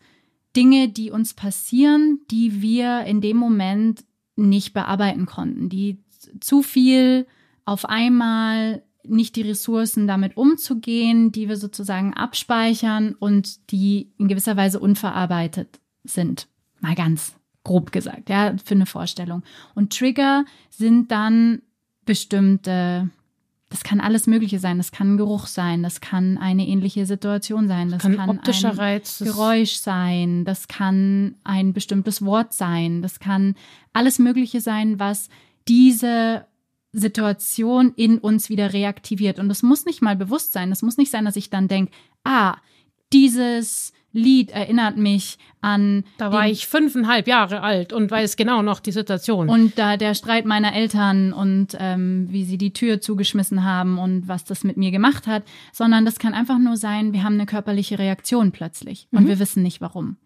[0.56, 4.04] Dinge, die uns passieren, die wir in dem Moment
[4.36, 6.04] nicht bearbeiten konnten, die
[6.40, 7.28] zu viel
[7.66, 14.58] auf einmal nicht die Ressourcen damit umzugehen, die wir sozusagen abspeichern und die in gewisser
[14.58, 16.48] Weise unverarbeitet sind.
[16.80, 17.37] Mal ganz
[17.68, 19.44] grob gesagt, ja, für eine Vorstellung.
[19.76, 21.62] Und Trigger sind dann
[22.06, 23.10] bestimmte,
[23.70, 24.78] das kann alles Mögliche sein.
[24.78, 28.72] Das kann ein Geruch sein, das kann eine ähnliche Situation sein, das kann, kann optischer
[28.72, 33.56] ein Reiz, Geräusch sein, das kann ein bestimmtes Wort sein, das kann
[33.94, 35.30] alles Mögliche sein, was
[35.68, 36.46] diese
[36.94, 39.40] Situation in uns wieder reaktiviert.
[39.40, 40.70] Und das muss nicht mal bewusst sein.
[40.70, 41.92] Das muss nicht sein, dass ich dann denke,
[42.24, 42.58] ah,
[43.14, 46.04] dieses Lied erinnert mich an.
[46.18, 49.50] Da war ich fünfeinhalb Jahre alt und weiß genau noch die Situation.
[49.50, 54.28] Und da der Streit meiner Eltern und ähm, wie sie die Tür zugeschmissen haben und
[54.28, 57.46] was das mit mir gemacht hat, sondern das kann einfach nur sein, wir haben eine
[57.46, 59.28] körperliche Reaktion plötzlich und mhm.
[59.28, 60.18] wir wissen nicht warum.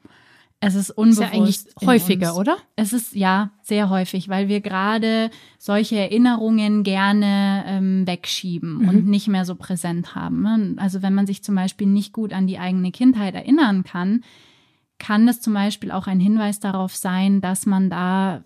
[0.64, 1.22] Es ist unbewusst.
[1.22, 2.58] Ist ja eigentlich häufiger, oder?
[2.76, 8.88] Es ist ja sehr häufig, weil wir gerade solche Erinnerungen gerne ähm, wegschieben mhm.
[8.88, 10.44] und nicht mehr so präsent haben.
[10.44, 10.76] Ne?
[10.78, 14.24] Also wenn man sich zum Beispiel nicht gut an die eigene Kindheit erinnern kann,
[15.00, 18.44] kann das zum Beispiel auch ein Hinweis darauf sein, dass man da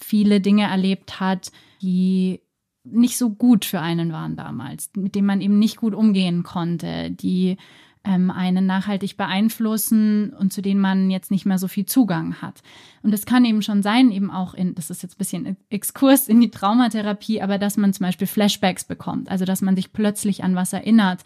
[0.00, 2.40] viele Dinge erlebt hat, die
[2.82, 7.10] nicht so gut für einen waren damals, mit denen man eben nicht gut umgehen konnte,
[7.10, 7.58] die
[8.06, 12.62] ähm, einen nachhaltig beeinflussen und zu denen man jetzt nicht mehr so viel Zugang hat.
[13.02, 16.28] Und das kann eben schon sein, eben auch in, das ist jetzt ein bisschen Exkurs
[16.28, 20.44] in die Traumatherapie, aber dass man zum Beispiel Flashbacks bekommt, also dass man sich plötzlich
[20.44, 21.24] an was erinnert,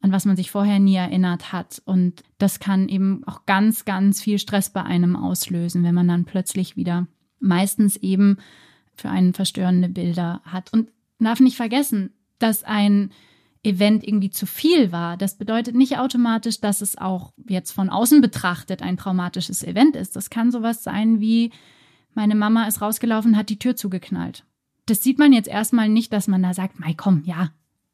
[0.00, 1.80] an was man sich vorher nie erinnert hat.
[1.84, 6.24] Und das kann eben auch ganz, ganz viel Stress bei einem auslösen, wenn man dann
[6.24, 7.06] plötzlich wieder
[7.38, 8.38] meistens eben
[8.94, 10.72] für einen verstörende Bilder hat.
[10.72, 13.10] Und darf nicht vergessen, dass ein
[13.66, 18.20] Event irgendwie zu viel war, das bedeutet nicht automatisch, dass es auch jetzt von außen
[18.20, 20.16] betrachtet ein traumatisches Event ist.
[20.16, 21.50] Das kann sowas sein wie,
[22.14, 24.44] meine Mama ist rausgelaufen, hat die Tür zugeknallt.
[24.86, 27.50] Das sieht man jetzt erstmal nicht, dass man da sagt, Mei, komm, ja.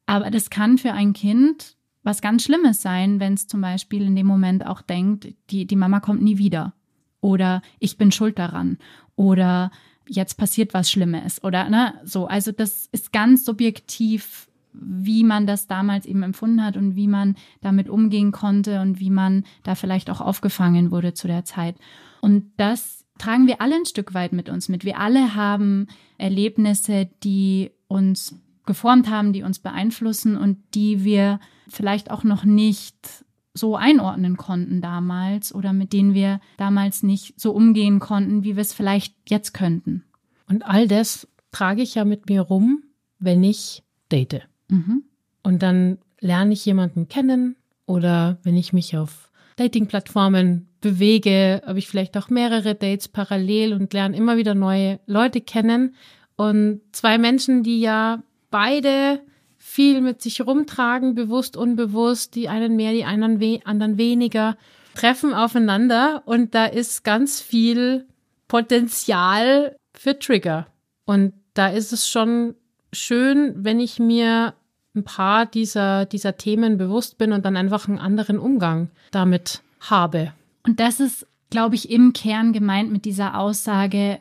[0.07, 4.17] Aber das kann für ein Kind was ganz Schlimmes sein, wenn es zum Beispiel in
[4.17, 6.75] dem Moment auch denkt, die, die Mama kommt nie wieder.
[7.21, 8.79] Oder ich bin schuld daran.
[9.15, 9.71] Oder
[10.09, 11.43] jetzt passiert was Schlimmes.
[11.45, 12.27] Oder ne, so.
[12.27, 17.37] Also das ist ganz subjektiv wie man das damals eben empfunden hat und wie man
[17.61, 21.77] damit umgehen konnte und wie man da vielleicht auch aufgefangen wurde zu der Zeit.
[22.21, 24.85] Und das tragen wir alle ein Stück weit mit uns mit.
[24.85, 25.87] Wir alle haben
[26.19, 33.25] Erlebnisse, die uns geformt haben, die uns beeinflussen und die wir vielleicht auch noch nicht
[33.55, 38.63] so einordnen konnten damals oder mit denen wir damals nicht so umgehen konnten, wie wir
[38.63, 40.05] es vielleicht jetzt könnten.
[40.49, 42.83] Und all das trage ich ja mit mir rum,
[43.19, 44.49] wenn ich date.
[44.73, 45.05] Mhm.
[45.43, 47.57] Und dann lerne ich jemanden kennen
[47.87, 53.93] oder wenn ich mich auf Dating-Plattformen bewege, habe ich vielleicht auch mehrere Dates parallel und
[53.93, 55.95] lerne immer wieder neue Leute kennen.
[56.37, 59.21] Und zwei Menschen, die ja beide
[59.59, 64.57] viel mit sich rumtragen, bewusst, unbewusst, die einen mehr, die anderen, we anderen weniger,
[64.95, 68.07] treffen aufeinander und da ist ganz viel
[68.49, 70.67] Potenzial für Trigger.
[71.05, 72.55] Und da ist es schon
[72.93, 74.55] schön, wenn ich mir
[74.95, 80.33] ein paar dieser, dieser Themen bewusst bin und dann einfach einen anderen Umgang damit habe.
[80.65, 84.21] Und das ist, glaube ich, im Kern gemeint mit dieser Aussage,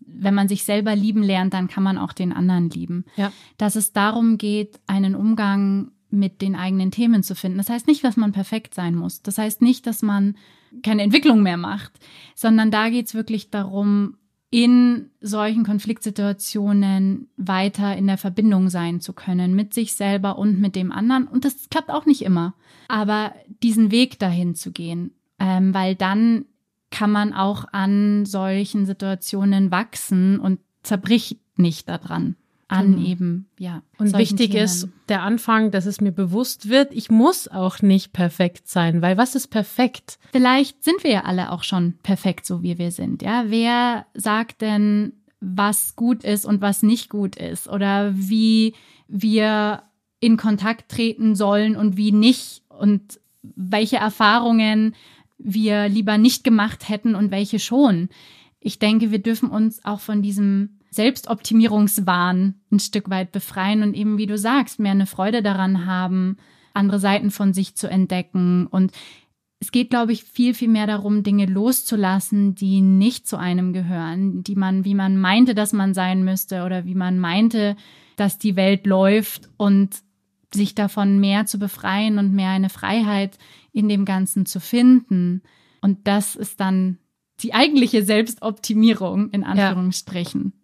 [0.00, 3.04] wenn man sich selber lieben lernt, dann kann man auch den anderen lieben.
[3.16, 3.32] Ja.
[3.58, 7.58] Dass es darum geht, einen Umgang mit den eigenen Themen zu finden.
[7.58, 9.22] Das heißt nicht, dass man perfekt sein muss.
[9.22, 10.36] Das heißt nicht, dass man
[10.82, 11.92] keine Entwicklung mehr macht,
[12.34, 14.16] sondern da geht es wirklich darum,
[14.50, 20.74] in solchen Konfliktsituationen weiter in der Verbindung sein zu können mit sich selber und mit
[20.74, 21.28] dem anderen.
[21.28, 22.54] Und das klappt auch nicht immer.
[22.88, 23.32] Aber
[23.62, 26.46] diesen Weg dahin zu gehen, ähm, weil dann
[26.90, 32.34] kann man auch an solchen Situationen wachsen und zerbricht nicht daran
[32.70, 33.08] an genau.
[33.08, 33.82] eben, ja.
[33.98, 34.64] Und wichtig Themen.
[34.64, 39.16] ist der Anfang, dass es mir bewusst wird, ich muss auch nicht perfekt sein, weil
[39.16, 40.18] was ist perfekt?
[40.32, 43.44] Vielleicht sind wir ja alle auch schon perfekt, so wie wir sind, ja.
[43.48, 48.74] Wer sagt denn, was gut ist und was nicht gut ist oder wie
[49.08, 49.82] wir
[50.20, 54.94] in Kontakt treten sollen und wie nicht und welche Erfahrungen
[55.38, 58.10] wir lieber nicht gemacht hätten und welche schon.
[58.60, 64.18] Ich denke, wir dürfen uns auch von diesem Selbstoptimierungswahn ein Stück weit befreien und eben,
[64.18, 66.36] wie du sagst, mehr eine Freude daran haben,
[66.74, 68.66] andere Seiten von sich zu entdecken.
[68.66, 68.92] Und
[69.60, 74.42] es geht, glaube ich, viel, viel mehr darum, Dinge loszulassen, die nicht zu einem gehören,
[74.42, 77.76] die man, wie man meinte, dass man sein müsste oder wie man meinte,
[78.16, 80.02] dass die Welt läuft und
[80.52, 83.38] sich davon mehr zu befreien und mehr eine Freiheit
[83.72, 85.42] in dem Ganzen zu finden.
[85.80, 86.98] Und das ist dann
[87.40, 90.52] die eigentliche Selbstoptimierung in Anführungsstrichen.
[90.54, 90.59] Ja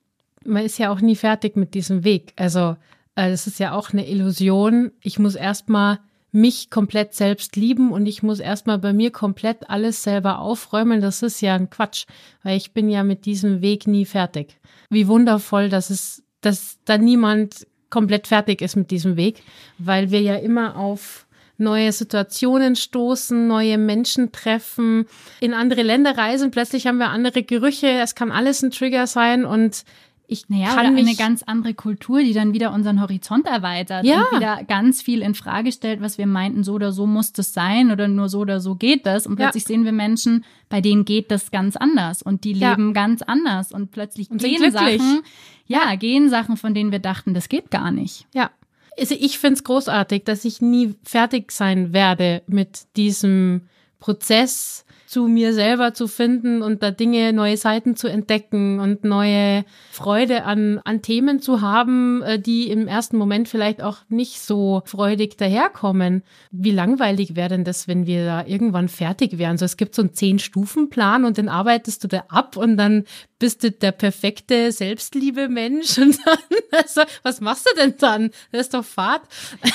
[0.46, 2.32] man ist ja auch nie fertig mit diesem Weg.
[2.36, 2.76] Also
[3.14, 4.92] äh, es ist ja auch eine Illusion.
[5.00, 5.98] Ich muss erstmal
[6.32, 11.00] mich komplett selbst lieben und ich muss erstmal bei mir komplett alles selber aufräumen.
[11.00, 12.06] Das ist ja ein Quatsch,
[12.42, 14.58] weil ich bin ja mit diesem Weg nie fertig.
[14.90, 19.42] Wie wundervoll, dass es, dass da niemand komplett fertig ist mit diesem Weg,
[19.78, 21.26] weil wir ja immer auf
[21.58, 25.06] neue Situationen stoßen, neue Menschen treffen,
[25.40, 29.46] in andere Länder reisen, plötzlich haben wir andere Gerüche, es kann alles ein Trigger sein
[29.46, 29.84] und
[30.28, 34.22] ich naja, kann oder eine ganz andere Kultur, die dann wieder unseren Horizont erweitert ja.
[34.22, 37.52] und wieder ganz viel in Frage stellt, was wir meinten, so oder so muss das
[37.52, 39.26] sein oder nur so oder so geht das.
[39.26, 39.68] Und plötzlich ja.
[39.68, 42.70] sehen wir Menschen, bei denen geht das ganz anders und die ja.
[42.70, 45.22] leben ganz anders und plötzlich und gehen Sachen,
[45.66, 48.26] ja, gehen Sachen, von denen wir dachten, das geht gar nicht.
[48.34, 48.50] Ja.
[48.98, 53.68] Also ich finde es großartig, dass ich nie fertig sein werde mit diesem
[54.00, 59.64] Prozess, zu mir selber zu finden und da Dinge, neue Seiten zu entdecken und neue
[59.90, 64.82] Freude an, an Themen zu haben, äh, die im ersten Moment vielleicht auch nicht so
[64.84, 66.22] freudig daherkommen.
[66.50, 69.58] Wie langweilig wäre denn das, wenn wir da irgendwann fertig wären?
[69.58, 73.04] So, es gibt so einen Zehn-Stufen-Plan und den arbeitest du da ab und dann
[73.38, 76.38] bist du der perfekte Selbstliebe-Mensch und dann,
[76.72, 78.30] also, was machst du denn dann?
[78.52, 79.22] Das ist doch Fahrt.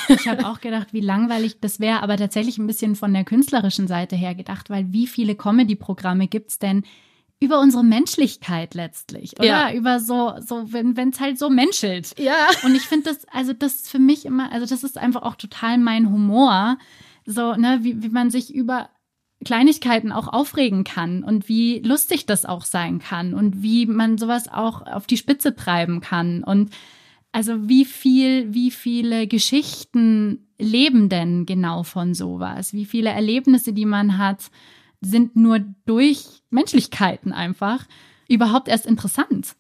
[0.10, 3.88] Ich habe auch gedacht, wie langweilig das wäre, aber tatsächlich ein bisschen von der künstlerischen
[3.88, 6.82] Seite her gedacht, weil wie viele Comedy-Programme gibt's denn
[7.40, 9.46] über unsere Menschlichkeit letztlich, oder?
[9.46, 9.74] Ja.
[9.74, 12.18] Über so, so, wenn es halt so menschelt.
[12.18, 12.48] Ja.
[12.64, 15.36] Und ich finde das, also das ist für mich immer, also das ist einfach auch
[15.36, 16.80] total mein Humor.
[17.28, 18.90] So, ne, wie, wie man sich über
[19.46, 24.52] Kleinigkeiten auch aufregen kann und wie lustig das auch sein kann und wie man sowas
[24.52, 26.72] auch auf die Spitze treiben kann und
[27.32, 32.74] also wie viel, wie viele Geschichten leben denn genau von sowas?
[32.74, 34.52] Wie viele Erlebnisse, die man hat,
[35.02, 37.86] sind nur durch Menschlichkeiten einfach
[38.28, 39.56] überhaupt erst interessant?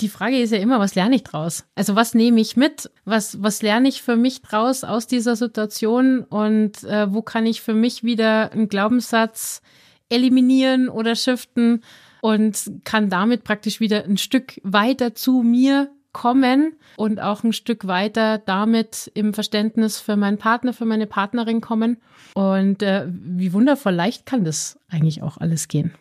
[0.00, 1.64] Die Frage ist ja immer, was lerne ich draus?
[1.76, 2.90] Also was nehme ich mit?
[3.04, 6.20] Was, was lerne ich für mich draus aus dieser Situation?
[6.20, 9.62] Und äh, wo kann ich für mich wieder einen Glaubenssatz
[10.08, 11.82] eliminieren oder shiften
[12.20, 17.86] und kann damit praktisch wieder ein Stück weiter zu mir kommen und auch ein Stück
[17.86, 21.98] weiter damit im Verständnis für meinen Partner, für meine Partnerin kommen.
[22.32, 25.92] Und äh, wie wundervoll leicht kann das eigentlich auch alles gehen.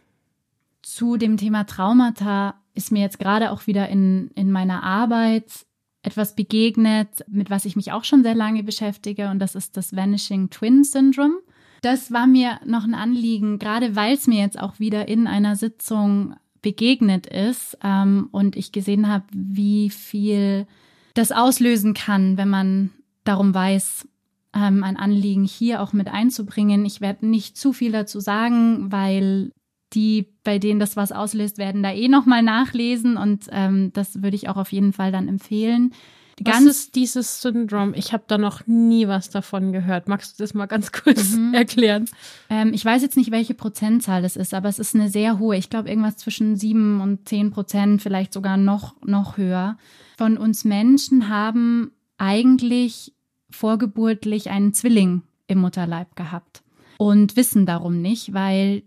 [0.81, 5.65] Zu dem Thema Traumata ist mir jetzt gerade auch wieder in, in meiner Arbeit
[6.03, 9.95] etwas begegnet, mit was ich mich auch schon sehr lange beschäftige, und das ist das
[9.95, 11.35] Vanishing Twin Syndrome.
[11.81, 15.55] Das war mir noch ein Anliegen, gerade weil es mir jetzt auch wieder in einer
[15.55, 20.65] Sitzung begegnet ist ähm, und ich gesehen habe, wie viel
[21.13, 22.89] das auslösen kann, wenn man
[23.23, 24.07] darum weiß,
[24.55, 26.85] ähm, ein Anliegen hier auch mit einzubringen.
[26.85, 29.51] Ich werde nicht zu viel dazu sagen, weil
[29.93, 34.35] die, bei denen das was auslöst, werden da eh nochmal nachlesen und ähm, das würde
[34.35, 35.93] ich auch auf jeden Fall dann empfehlen.
[36.41, 37.93] Was ist dieses Syndrom?
[37.95, 40.07] Ich habe da noch nie was davon gehört.
[40.07, 41.53] Magst du das mal ganz kurz mhm.
[41.53, 42.05] erklären?
[42.49, 45.57] Ähm, ich weiß jetzt nicht, welche Prozentzahl das ist, aber es ist eine sehr hohe.
[45.57, 49.77] Ich glaube, irgendwas zwischen sieben und zehn Prozent, vielleicht sogar noch, noch höher.
[50.17, 53.13] Von uns Menschen haben eigentlich
[53.49, 56.63] vorgeburtlich einen Zwilling im Mutterleib gehabt
[56.97, 58.83] und wissen darum nicht, weil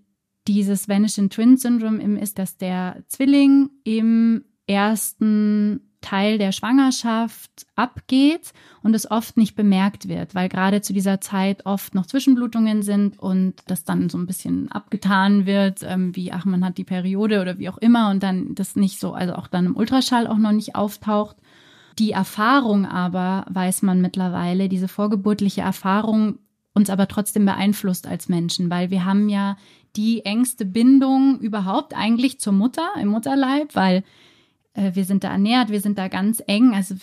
[0.49, 8.53] dieses Vanishing Twin Syndrome ist, dass der Zwilling im ersten Teil der Schwangerschaft abgeht
[8.85, 13.19] und es oft nicht bemerkt wird, weil gerade zu dieser Zeit oft noch Zwischenblutungen sind
[13.19, 17.43] und das dann so ein bisschen abgetan wird, ähm, wie, ach, man hat die Periode
[17.43, 20.39] oder wie auch immer und dann das nicht so, also auch dann im Ultraschall auch
[20.39, 21.37] noch nicht auftaucht.
[21.99, 26.39] Die Erfahrung aber, weiß man mittlerweile, diese vorgeburtliche Erfahrung
[26.73, 29.57] uns aber trotzdem beeinflusst als Menschen, weil wir haben ja
[29.97, 34.05] die engste Bindung überhaupt eigentlich zur Mutter im Mutterleib, weil
[34.77, 36.95] äh, wir sind da ernährt, wir sind da ganz eng, also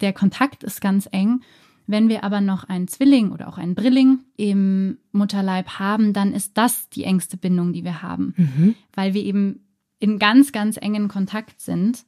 [0.00, 1.42] der Kontakt ist ganz eng.
[1.86, 6.56] Wenn wir aber noch einen Zwilling oder auch einen Drilling im Mutterleib haben, dann ist
[6.56, 8.74] das die engste Bindung, die wir haben, mhm.
[8.94, 9.66] weil wir eben
[9.98, 12.04] in ganz, ganz engen Kontakt sind.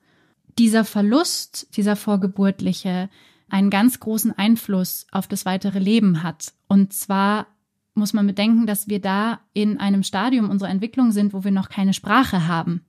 [0.59, 3.11] Dieser Verlust, dieser vorgeburtliche,
[3.49, 6.53] einen ganz großen Einfluss auf das weitere Leben hat.
[6.69, 7.47] Und zwar
[7.95, 11.69] muss man bedenken, dass wir da in einem Stadium unserer Entwicklung sind, wo wir noch
[11.69, 12.85] keine Sprache haben.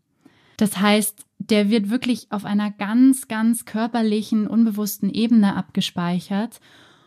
[0.58, 6.60] Das heißt, der wird wirklich auf einer ganz, ganz körperlichen, unbewussten Ebene abgespeichert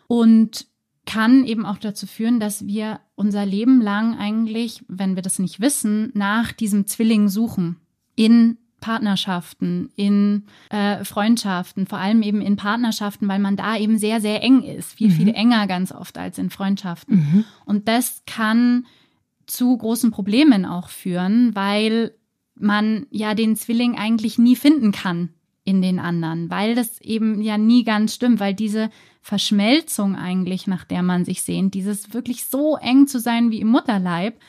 [0.07, 0.67] und
[1.05, 5.59] kann eben auch dazu führen, dass wir unser Leben lang eigentlich, wenn wir das nicht
[5.59, 7.77] wissen, nach diesem Zwilling suchen.
[8.15, 14.21] In Partnerschaften, in äh, Freundschaften, vor allem eben in Partnerschaften, weil man da eben sehr,
[14.21, 14.93] sehr eng ist.
[14.93, 15.13] Viel, mhm.
[15.13, 17.15] viel enger ganz oft als in Freundschaften.
[17.15, 17.45] Mhm.
[17.65, 18.85] Und das kann
[19.47, 22.13] zu großen Problemen auch führen, weil
[22.59, 25.29] man ja den Zwilling eigentlich nie finden kann
[25.63, 28.89] in den anderen, weil das eben ja nie ganz stimmt, weil diese
[29.21, 33.67] Verschmelzung eigentlich, nach der man sich sehnt, dieses wirklich so eng zu sein wie im
[33.67, 34.39] Mutterleib,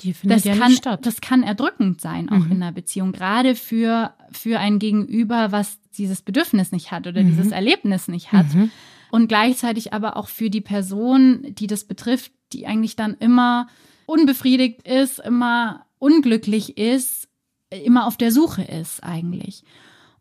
[0.00, 1.04] die findet das ja kann, nicht statt.
[1.04, 2.52] Das kann erdrückend sein, auch mhm.
[2.52, 7.28] in einer Beziehung, gerade für, für ein Gegenüber, was dieses Bedürfnis nicht hat oder mhm.
[7.28, 8.54] dieses Erlebnis nicht hat.
[8.54, 8.70] Mhm.
[9.10, 13.66] Und gleichzeitig aber auch für die Person, die das betrifft, die eigentlich dann immer
[14.06, 17.28] unbefriedigt ist, immer unglücklich ist,
[17.70, 19.64] immer auf der Suche ist eigentlich.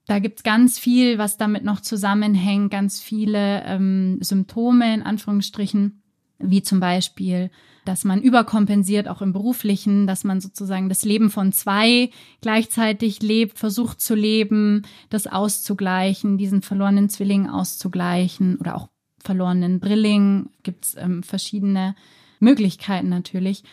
[0.08, 6.02] Da gibt's ganz viel, was damit noch zusammenhängt, ganz viele ähm, Symptome in Anführungsstrichen,
[6.40, 7.52] wie zum Beispiel,
[7.86, 12.10] dass man überkompensiert, auch im beruflichen, dass man sozusagen das Leben von zwei
[12.42, 18.90] gleichzeitig lebt, versucht zu leben, das auszugleichen, diesen verlorenen Zwilling auszugleichen oder auch
[19.24, 21.96] verlorenen Brilling, gibt's ähm, verschiedene
[22.40, 23.64] Möglichkeiten natürlich.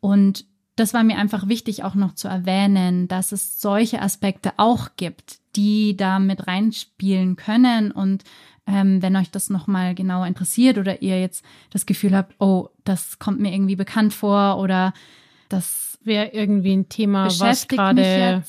[0.00, 0.44] Und
[0.76, 5.38] das war mir einfach wichtig auch noch zu erwähnen, dass es solche Aspekte auch gibt,
[5.56, 7.92] die da mit reinspielen können.
[7.92, 8.24] Und
[8.66, 13.18] ähm, wenn euch das nochmal genauer interessiert oder ihr jetzt das Gefühl habt, oh, das
[13.18, 14.92] kommt mir irgendwie bekannt vor oder
[15.48, 18.42] das wäre irgendwie ein Thema, was gerade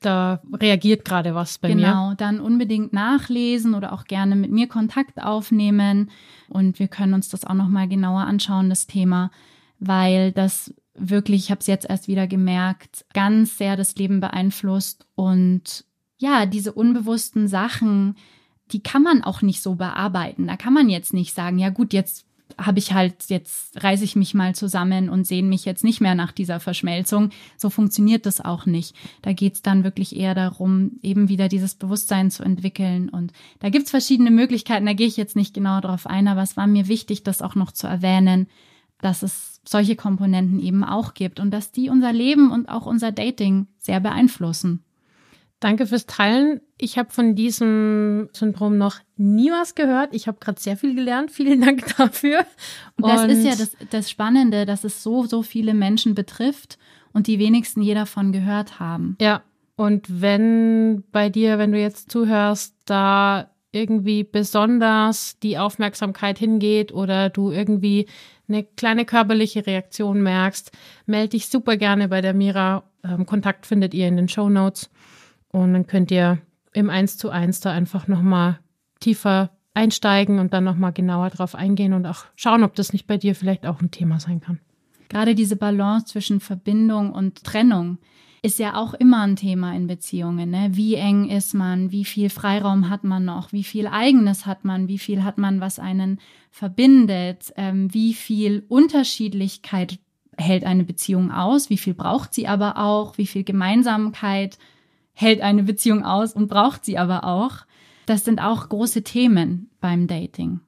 [0.00, 1.86] da reagiert gerade was bei genau, mir.
[1.86, 6.10] Genau, dann unbedingt nachlesen oder auch gerne mit mir Kontakt aufnehmen
[6.48, 9.30] und wir können uns das auch noch mal genauer anschauen das Thema,
[9.78, 15.06] weil das wirklich, ich habe es jetzt erst wieder gemerkt, ganz sehr das Leben beeinflusst
[15.14, 15.84] und
[16.18, 18.16] ja, diese unbewussten Sachen,
[18.72, 20.46] die kann man auch nicht so bearbeiten.
[20.46, 22.26] Da kann man jetzt nicht sagen, ja gut, jetzt
[22.58, 26.14] habe ich halt, jetzt reiße ich mich mal zusammen und sehne mich jetzt nicht mehr
[26.14, 27.30] nach dieser Verschmelzung.
[27.56, 28.94] So funktioniert das auch nicht.
[29.22, 33.08] Da geht es dann wirklich eher darum, eben wieder dieses Bewusstsein zu entwickeln.
[33.08, 36.42] Und da gibt es verschiedene Möglichkeiten, da gehe ich jetzt nicht genau drauf ein, aber
[36.42, 38.46] es war mir wichtig, das auch noch zu erwähnen,
[39.00, 43.12] dass es solche Komponenten eben auch gibt und dass die unser Leben und auch unser
[43.12, 44.84] Dating sehr beeinflussen.
[45.60, 46.62] Danke fürs Teilen.
[46.78, 50.14] Ich habe von diesem Syndrom noch nie was gehört.
[50.14, 51.30] Ich habe gerade sehr viel gelernt.
[51.30, 52.46] Vielen Dank dafür.
[52.96, 56.78] Und das ist ja das, das Spannende, dass es so, so viele Menschen betrifft
[57.12, 59.16] und die wenigsten je davon gehört haben.
[59.20, 59.42] Ja.
[59.76, 67.28] Und wenn bei dir, wenn du jetzt zuhörst, da irgendwie besonders die Aufmerksamkeit hingeht oder
[67.28, 68.06] du irgendwie
[68.50, 70.72] eine kleine körperliche Reaktion merkst,
[71.06, 72.84] melde dich super gerne bei der Mira.
[73.02, 74.90] Ähm, Kontakt findet ihr in den Show Notes.
[75.48, 76.38] Und dann könnt ihr
[76.72, 78.58] im 1 zu 1 da einfach nochmal
[79.00, 83.16] tiefer einsteigen und dann nochmal genauer drauf eingehen und auch schauen, ob das nicht bei
[83.16, 84.60] dir vielleicht auch ein Thema sein kann.
[85.08, 87.98] Gerade diese Balance zwischen Verbindung und Trennung
[88.42, 90.50] ist ja auch immer ein Thema in Beziehungen.
[90.50, 90.70] Ne?
[90.72, 91.92] Wie eng ist man?
[91.92, 93.52] Wie viel Freiraum hat man noch?
[93.52, 94.88] Wie viel Eigenes hat man?
[94.88, 96.20] Wie viel hat man, was einen
[96.50, 97.52] verbindet?
[97.56, 99.98] Ähm, wie viel Unterschiedlichkeit
[100.38, 101.68] hält eine Beziehung aus?
[101.68, 103.18] Wie viel braucht sie aber auch?
[103.18, 104.58] Wie viel Gemeinsamkeit
[105.12, 107.66] hält eine Beziehung aus und braucht sie aber auch.
[108.06, 110.60] Das sind auch große Themen beim Dating.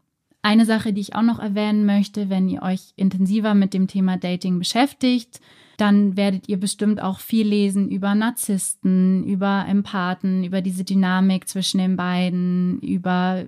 [0.43, 4.17] Eine Sache, die ich auch noch erwähnen möchte, wenn ihr euch intensiver mit dem Thema
[4.17, 5.41] Dating beschäftigt,
[5.77, 11.79] dann werdet ihr bestimmt auch viel lesen über Narzissten, über Empathen, über diese Dynamik zwischen
[11.79, 13.45] den beiden, über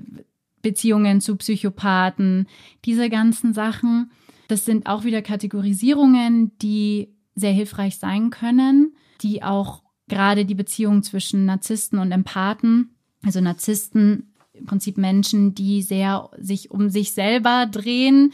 [0.62, 2.46] Beziehungen zu Psychopathen,
[2.84, 4.10] diese ganzen Sachen.
[4.48, 11.02] Das sind auch wieder Kategorisierungen, die sehr hilfreich sein können, die auch gerade die Beziehung
[11.02, 17.66] zwischen Narzissten und Empathen, also Narzissten, im Prinzip Menschen, die sehr sich um sich selber
[17.66, 18.32] drehen,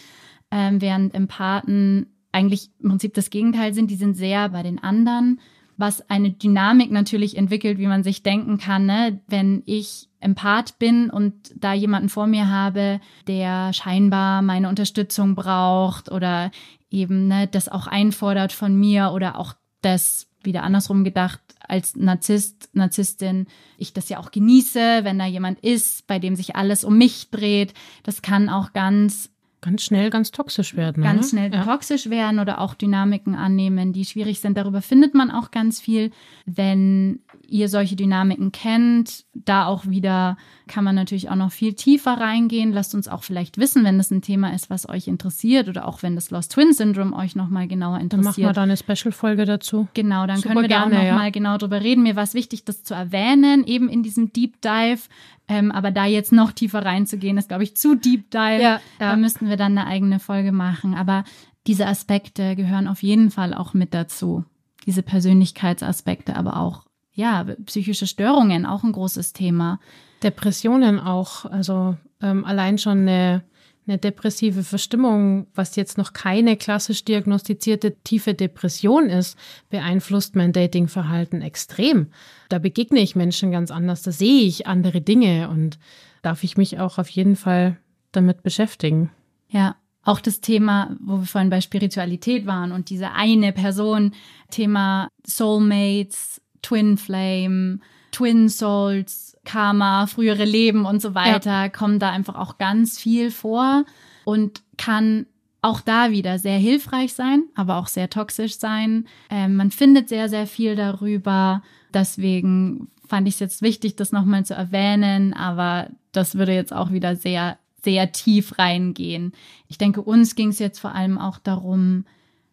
[0.50, 5.40] ähm, während Empathen eigentlich im Prinzip das Gegenteil sind, die sind sehr bei den anderen,
[5.76, 9.20] was eine Dynamik natürlich entwickelt, wie man sich denken kann, ne?
[9.28, 16.12] wenn ich Empath bin und da jemanden vor mir habe, der scheinbar meine Unterstützung braucht
[16.12, 16.50] oder
[16.90, 22.70] eben ne, das auch einfordert von mir oder auch das wieder andersrum gedacht, als Narzisst,
[22.72, 23.46] Narzisstin,
[23.78, 27.30] ich das ja auch genieße, wenn da jemand ist, bei dem sich alles um mich
[27.30, 27.74] dreht.
[28.02, 29.30] Das kann auch ganz
[29.60, 31.02] ganz schnell ganz toxisch werden.
[31.02, 31.64] Ganz schnell ja.
[31.64, 34.56] toxisch werden oder auch Dynamiken annehmen, die schwierig sind.
[34.56, 36.10] Darüber findet man auch ganz viel,
[36.46, 39.24] wenn ihr solche Dynamiken kennt.
[39.34, 40.36] Da auch wieder
[40.66, 42.72] kann man natürlich auch noch viel tiefer reingehen.
[42.72, 46.02] Lasst uns auch vielleicht wissen, wenn das ein Thema ist, was euch interessiert oder auch
[46.02, 48.12] wenn das Lost Twin Syndrome euch nochmal genauer interessiert.
[48.12, 49.88] Dann machen wir da eine Special-Folge dazu.
[49.94, 51.30] Genau, dann Super können wir gerne, da auch nochmal ja.
[51.30, 52.02] genau drüber reden.
[52.02, 55.02] Mir war es wichtig, das zu erwähnen, eben in diesem Deep Dive.
[55.50, 58.62] Ähm, aber da jetzt noch tiefer reinzugehen, ist, glaube ich, zu Deep Dive.
[58.62, 58.80] Ja, ja.
[59.00, 60.94] Da müssten wir dann eine eigene Folge machen.
[60.94, 61.24] Aber
[61.66, 64.44] diese Aspekte gehören auf jeden Fall auch mit dazu.
[64.86, 69.80] Diese Persönlichkeitsaspekte, aber auch ja, psychische Störungen, auch ein großes Thema.
[70.22, 73.42] Depressionen auch, also ähm, allein schon eine,
[73.86, 79.36] eine depressive Verstimmung, was jetzt noch keine klassisch diagnostizierte tiefe Depression ist,
[79.68, 82.08] beeinflusst mein Datingverhalten extrem.
[82.48, 85.78] Da begegne ich Menschen ganz anders, da sehe ich andere Dinge und
[86.22, 87.78] darf ich mich auch auf jeden Fall
[88.12, 89.10] damit beschäftigen.
[89.48, 94.12] Ja, auch das Thema, wo wir vorhin bei Spiritualität waren und diese eine Person,
[94.50, 101.68] Thema Soulmates, Twin Flame, Twin Souls, Karma, frühere Leben und so weiter, ja.
[101.68, 103.84] kommen da einfach auch ganz viel vor
[104.24, 105.26] und kann
[105.62, 109.06] auch da wieder sehr hilfreich sein, aber auch sehr toxisch sein.
[109.28, 111.62] Ähm, man findet sehr, sehr viel darüber.
[111.92, 116.92] Deswegen fand ich es jetzt wichtig, das nochmal zu erwähnen, aber das würde jetzt auch
[116.92, 119.32] wieder sehr, sehr tief reingehen.
[119.68, 122.04] Ich denke, uns ging es jetzt vor allem auch darum,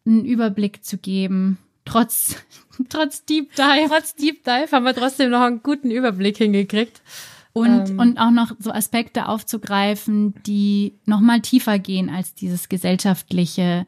[0.06, 1.58] einen Überblick zu geben,
[1.88, 2.36] trotz,
[2.90, 3.88] trotz Deep Dive.
[3.90, 7.02] Trotz Deep Dive haben wir trotzdem noch einen guten Überblick hingekriegt.
[7.54, 8.00] Und, ähm.
[8.00, 13.88] und auch noch so Aspekte aufzugreifen, die noch mal tiefer gehen als dieses gesellschaftliche,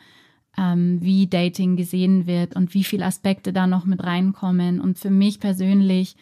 [0.58, 4.82] ähm, wie Dating gesehen wird und wie viele Aspekte da noch mit reinkommen.
[4.82, 6.16] Und für mich persönlich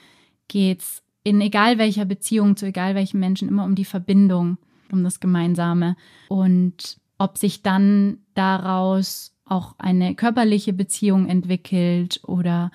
[0.49, 4.57] geht's in egal welcher Beziehung zu egal welchem Menschen immer um die Verbindung,
[4.91, 5.95] um das Gemeinsame.
[6.27, 12.71] Und ob sich dann daraus auch eine körperliche Beziehung entwickelt oder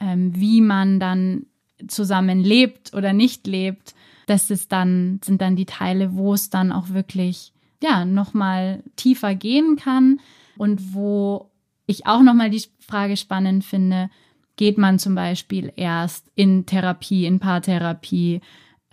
[0.00, 1.46] ähm, wie man dann
[1.88, 3.94] zusammen lebt oder nicht lebt,
[4.26, 7.52] das ist dann, sind dann die Teile, wo es dann auch wirklich,
[7.82, 10.20] ja, nochmal tiefer gehen kann
[10.56, 11.50] und wo
[11.86, 14.08] ich auch nochmal die Frage spannend finde,
[14.56, 18.40] geht man zum Beispiel erst in Therapie, in Paartherapie,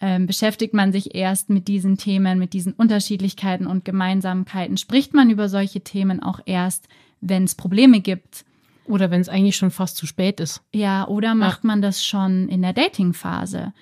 [0.02, 5.30] ähm, beschäftigt man sich erst mit diesen Themen, mit diesen Unterschiedlichkeiten und Gemeinsamkeiten, spricht man
[5.30, 6.88] über solche Themen auch erst,
[7.22, 8.46] wenn es Probleme gibt.
[8.86, 10.62] Oder wenn es eigentlich schon fast zu spät ist.
[10.74, 11.68] Ja, oder macht ja.
[11.68, 13.74] man das schon in der Datingphase?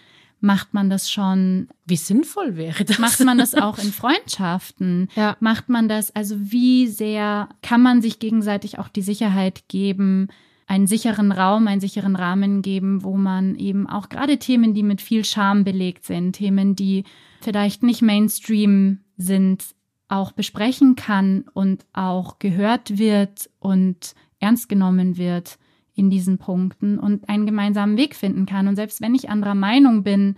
[0.42, 1.68] Macht man das schon?
[1.86, 3.00] Wie sinnvoll wäre das?
[3.00, 5.10] Macht man das auch in Freundschaften?
[5.16, 5.36] Ja.
[5.40, 10.28] Macht man das, also wie sehr kann man sich gegenseitig auch die Sicherheit geben,
[10.68, 15.02] einen sicheren Raum, einen sicheren Rahmen geben, wo man eben auch gerade Themen, die mit
[15.02, 17.06] viel Scham belegt sind, Themen, die
[17.42, 19.66] vielleicht nicht Mainstream sind,
[20.10, 25.58] auch besprechen kann und auch gehört wird und ernst genommen wird
[25.94, 28.68] in diesen Punkten und einen gemeinsamen Weg finden kann.
[28.68, 30.38] Und selbst wenn ich anderer Meinung bin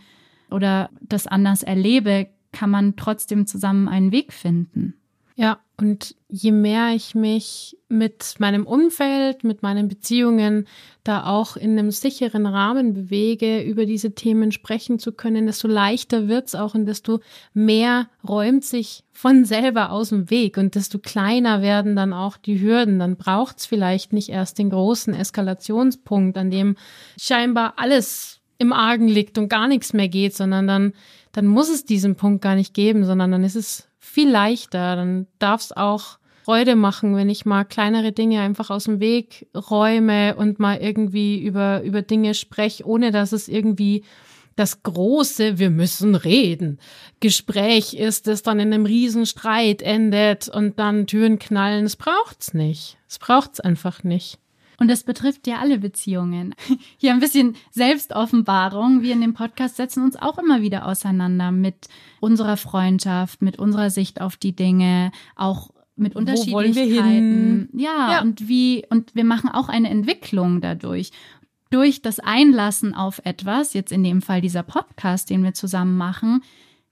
[0.49, 4.95] oder das anders erlebe, kann man trotzdem zusammen einen Weg finden.
[5.35, 10.67] Ja, und je mehr ich mich mit meinem Umfeld, mit meinen Beziehungen
[11.03, 16.27] da auch in einem sicheren Rahmen bewege, über diese Themen sprechen zu können, desto leichter
[16.27, 17.19] wird's auch und desto
[17.53, 22.61] mehr räumt sich von selber aus dem Weg und desto kleiner werden dann auch die
[22.61, 22.99] Hürden.
[22.99, 26.75] Dann braucht's vielleicht nicht erst den großen Eskalationspunkt, an dem
[27.19, 30.93] scheinbar alles im Argen liegt und gar nichts mehr geht, sondern dann,
[31.31, 34.97] dann muss es diesen Punkt gar nicht geben, sondern dann ist es viel leichter.
[34.97, 39.47] Dann darf es auch Freude machen, wenn ich mal kleinere Dinge einfach aus dem Weg
[39.55, 44.03] räume und mal irgendwie über, über Dinge spreche, ohne dass es irgendwie
[44.55, 46.79] das große, wir müssen reden,
[47.19, 51.85] Gespräch ist, das dann in einem Riesenstreit endet und dann Türen knallen.
[51.85, 52.97] Es braucht's nicht.
[53.07, 54.39] Es braucht's einfach nicht.
[54.81, 56.55] Und das betrifft ja alle Beziehungen.
[56.97, 59.03] Hier ein bisschen Selbstoffenbarung.
[59.03, 61.87] Wir in dem Podcast setzen uns auch immer wieder auseinander mit
[62.19, 67.69] unserer Freundschaft, mit unserer Sicht auf die Dinge, auch mit Unterschiedlichkeiten.
[67.73, 71.11] Ja, ja, und wie, und wir machen auch eine Entwicklung dadurch.
[71.69, 76.41] Durch das Einlassen auf etwas, jetzt in dem Fall dieser Podcast, den wir zusammen machen,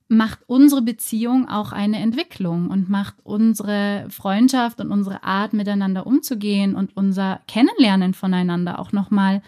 [0.09, 6.75] macht unsere Beziehung auch eine Entwicklung und macht unsere Freundschaft und unsere Art miteinander umzugehen
[6.75, 9.43] und unser Kennenlernen voneinander auch noch mal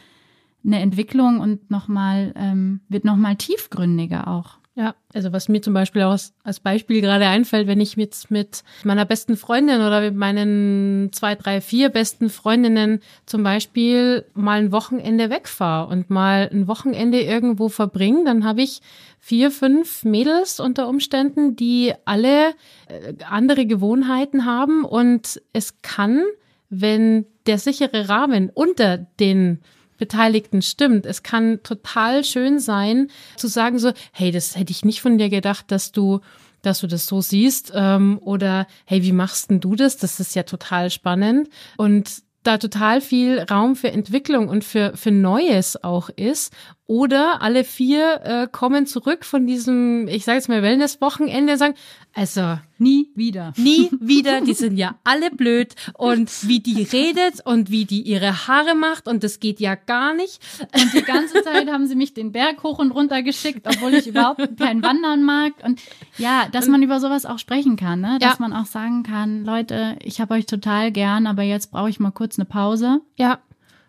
[0.64, 4.62] eine Entwicklung und noch mal ähm, wird noch mal tiefgründiger auch.
[4.74, 8.64] Ja, also was mir zum Beispiel auch als Beispiel gerade einfällt, wenn ich jetzt mit
[8.86, 14.72] meiner besten Freundin oder mit meinen zwei, drei, vier besten Freundinnen zum Beispiel mal ein
[14.72, 18.82] Wochenende wegfahre und mal ein Wochenende irgendwo verbringe, dann habe ich
[19.24, 22.50] vier, fünf Mädels unter Umständen, die alle
[22.88, 26.24] äh, andere Gewohnheiten haben und es kann,
[26.70, 29.60] wenn der sichere Rahmen unter den
[29.98, 31.06] Beteiligten stimmt.
[31.06, 35.30] Es kann total schön sein, zu sagen so, hey, das hätte ich nicht von dir
[35.30, 36.20] gedacht, dass du
[36.64, 39.98] dass du das so siehst ähm, oder hey, wie machst denn du das?
[39.98, 45.12] Das ist ja total spannend und da total viel Raum für Entwicklung und für, für
[45.12, 46.54] Neues auch ist.
[46.88, 51.76] Oder alle vier äh, kommen zurück von diesem, ich sage jetzt mal Wellness-Wochenende und sagen,
[52.14, 53.54] also nie wieder.
[53.58, 58.48] Nie wieder, die sind ja alle blöd und wie die redet und wie die ihre
[58.48, 60.42] Haare macht und das geht ja gar nicht.
[60.74, 64.08] Und die ganze Zeit haben sie mich den Berg hoch und runter geschickt, obwohl ich
[64.08, 65.54] überhaupt kein Wandern mag.
[65.64, 65.80] Und
[66.18, 68.18] ja, dass man über sowas auch sprechen kann, ne?
[68.20, 68.48] dass ja.
[68.48, 72.12] man auch sagen kann, Leute, ich habe euch total gern, aber jetzt brauche ich mal
[72.12, 73.02] kurz eine Pause.
[73.16, 73.40] Ja.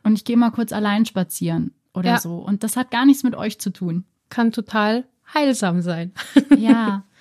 [0.04, 2.20] Und ich gehe mal kurz allein spazieren oder ja.
[2.20, 2.34] so.
[2.34, 4.04] Und das hat gar nichts mit euch zu tun.
[4.28, 6.12] Kann total heilsam sein.
[6.58, 7.04] Ja.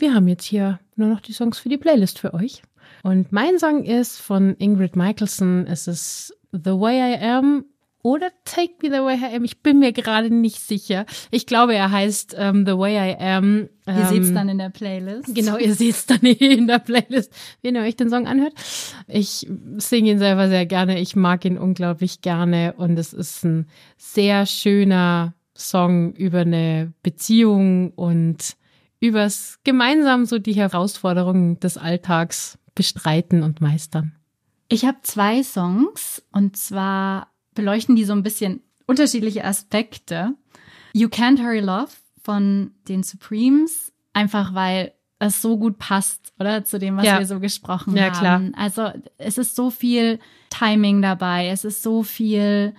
[0.00, 2.62] Wir haben jetzt hier nur noch die Songs für die Playlist für euch.
[3.02, 5.66] Und mein Song ist von Ingrid Michaelson.
[5.66, 7.64] Es ist The Way I Am
[8.02, 9.44] oder Take Me the Way I Am.
[9.44, 11.04] Ich bin mir gerade nicht sicher.
[11.30, 13.68] Ich glaube, er heißt um, ähm, The Way I Am.
[13.86, 15.34] Ihr ähm, seht es dann in der Playlist.
[15.34, 17.30] Genau, ihr seht es dann in der Playlist,
[17.60, 18.54] wenn ihr euch den Song anhört.
[19.06, 19.46] Ich
[19.76, 20.98] singe ihn selber sehr gerne.
[20.98, 23.66] Ich mag ihn unglaublich gerne und es ist ein
[23.98, 28.56] sehr schöner Song über eine Beziehung und
[29.00, 34.12] übers gemeinsam so die Herausforderungen des Alltags bestreiten und meistern.
[34.68, 40.34] Ich habe zwei Songs und zwar beleuchten die so ein bisschen unterschiedliche Aspekte.
[40.92, 41.90] You Can't Hurry Love
[42.22, 46.64] von den Supremes, einfach weil es so gut passt, oder?
[46.64, 47.18] Zu dem, was Ja.
[47.18, 48.52] wir so gesprochen Ja, haben.
[48.52, 48.62] klar.
[48.64, 50.18] Also es ist so viel
[50.50, 52.74] Timing dabei, es ist so viel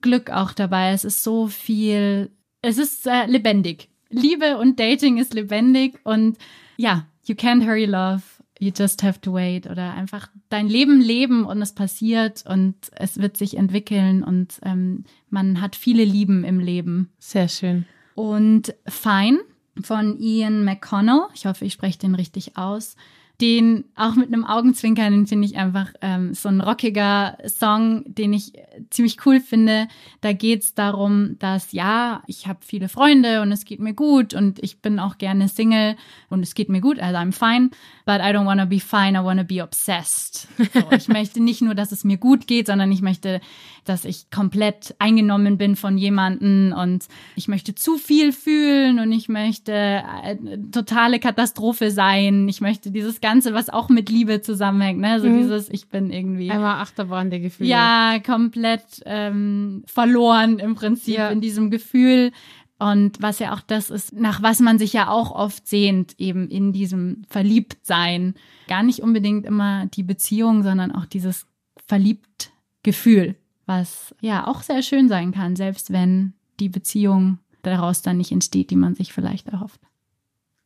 [0.00, 2.30] Glück auch dabei, es ist so viel,
[2.62, 3.88] es ist äh, lebendig.
[4.10, 6.36] Liebe und Dating ist lebendig und
[6.76, 8.22] ja, you can't hurry love,
[8.58, 13.18] you just have to wait oder einfach dein Leben leben und es passiert und es
[13.18, 17.10] wird sich entwickeln und ähm, man hat viele Lieben im Leben.
[17.18, 17.86] Sehr schön.
[18.14, 19.38] Und Fine
[19.82, 22.96] von Ian McConnell, ich hoffe, ich spreche den richtig aus,
[23.40, 28.32] den auch mit einem Augenzwinkern, den finde ich einfach ähm, so ein rockiger Song, den
[28.32, 29.88] ich äh, ziemlich cool finde.
[30.20, 34.62] Da geht's darum, dass ja, ich habe viele Freunde und es geht mir gut und
[34.62, 35.96] ich bin auch gerne Single
[36.28, 37.70] und es geht mir gut, also I'm fine,
[38.04, 40.46] but I don't wanna be fine, I wanna be obsessed.
[40.58, 43.40] So, ich möchte nicht nur, dass es mir gut geht, sondern ich möchte,
[43.84, 47.06] dass ich komplett eingenommen bin von jemanden und
[47.36, 50.36] ich möchte zu viel fühlen und ich möchte äh,
[50.70, 52.48] totale Katastrophe sein.
[52.48, 55.20] Ich möchte dieses Ganze, was auch mit Liebe zusammenhängt, ne?
[55.20, 55.38] So Mhm.
[55.38, 57.68] dieses, ich bin irgendwie Einmal Achterbahn der Gefühle.
[57.70, 61.30] ja komplett ähm, verloren im Prinzip Ja.
[61.30, 62.32] in diesem Gefühl.
[62.78, 66.48] Und was ja auch das ist, nach was man sich ja auch oft sehnt, eben
[66.48, 68.34] in diesem Verliebtsein.
[68.68, 71.46] Gar nicht unbedingt immer die Beziehung, sondern auch dieses
[71.86, 73.36] Verliebt-Gefühl,
[73.70, 78.70] was ja auch sehr schön sein kann, selbst wenn die Beziehung daraus dann nicht entsteht,
[78.70, 79.80] die man sich vielleicht erhofft.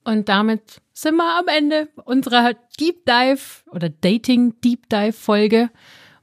[0.05, 5.69] Und damit sind wir am Ende unserer Deep Dive oder Dating Deep Dive Folge.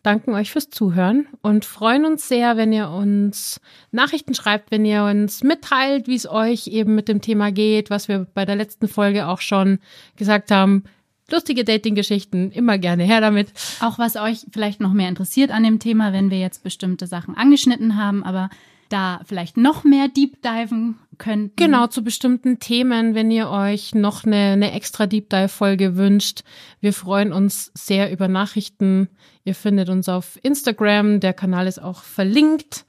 [0.01, 3.61] Danken euch fürs Zuhören und freuen uns sehr, wenn ihr uns
[3.91, 8.07] Nachrichten schreibt, wenn ihr uns mitteilt, wie es euch eben mit dem Thema geht, was
[8.07, 9.77] wir bei der letzten Folge auch schon
[10.15, 10.85] gesagt haben.
[11.31, 13.53] Lustige Dating-Geschichten, immer gerne her damit.
[13.79, 17.35] Auch was euch vielleicht noch mehr interessiert an dem Thema, wenn wir jetzt bestimmte Sachen
[17.35, 18.49] angeschnitten haben, aber
[18.91, 21.55] da vielleicht noch mehr deep diven könnten.
[21.55, 26.41] Genau, zu bestimmten Themen, wenn ihr euch noch eine, eine extra Deep Dive Folge wünscht.
[26.79, 29.07] Wir freuen uns sehr über Nachrichten.
[29.43, 31.19] Ihr findet uns auf Instagram.
[31.19, 32.85] Der Kanal ist auch verlinkt.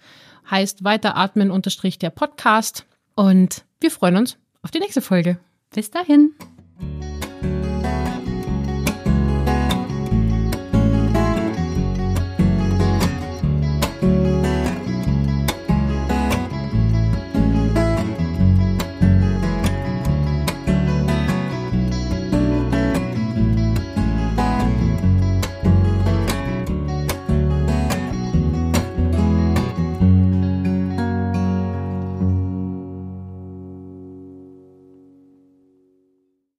[0.50, 2.86] Heißt weiteratmen unterstrich der Podcast.
[3.14, 5.38] Und wir freuen uns auf die nächste Folge.
[5.74, 6.32] Bis dahin.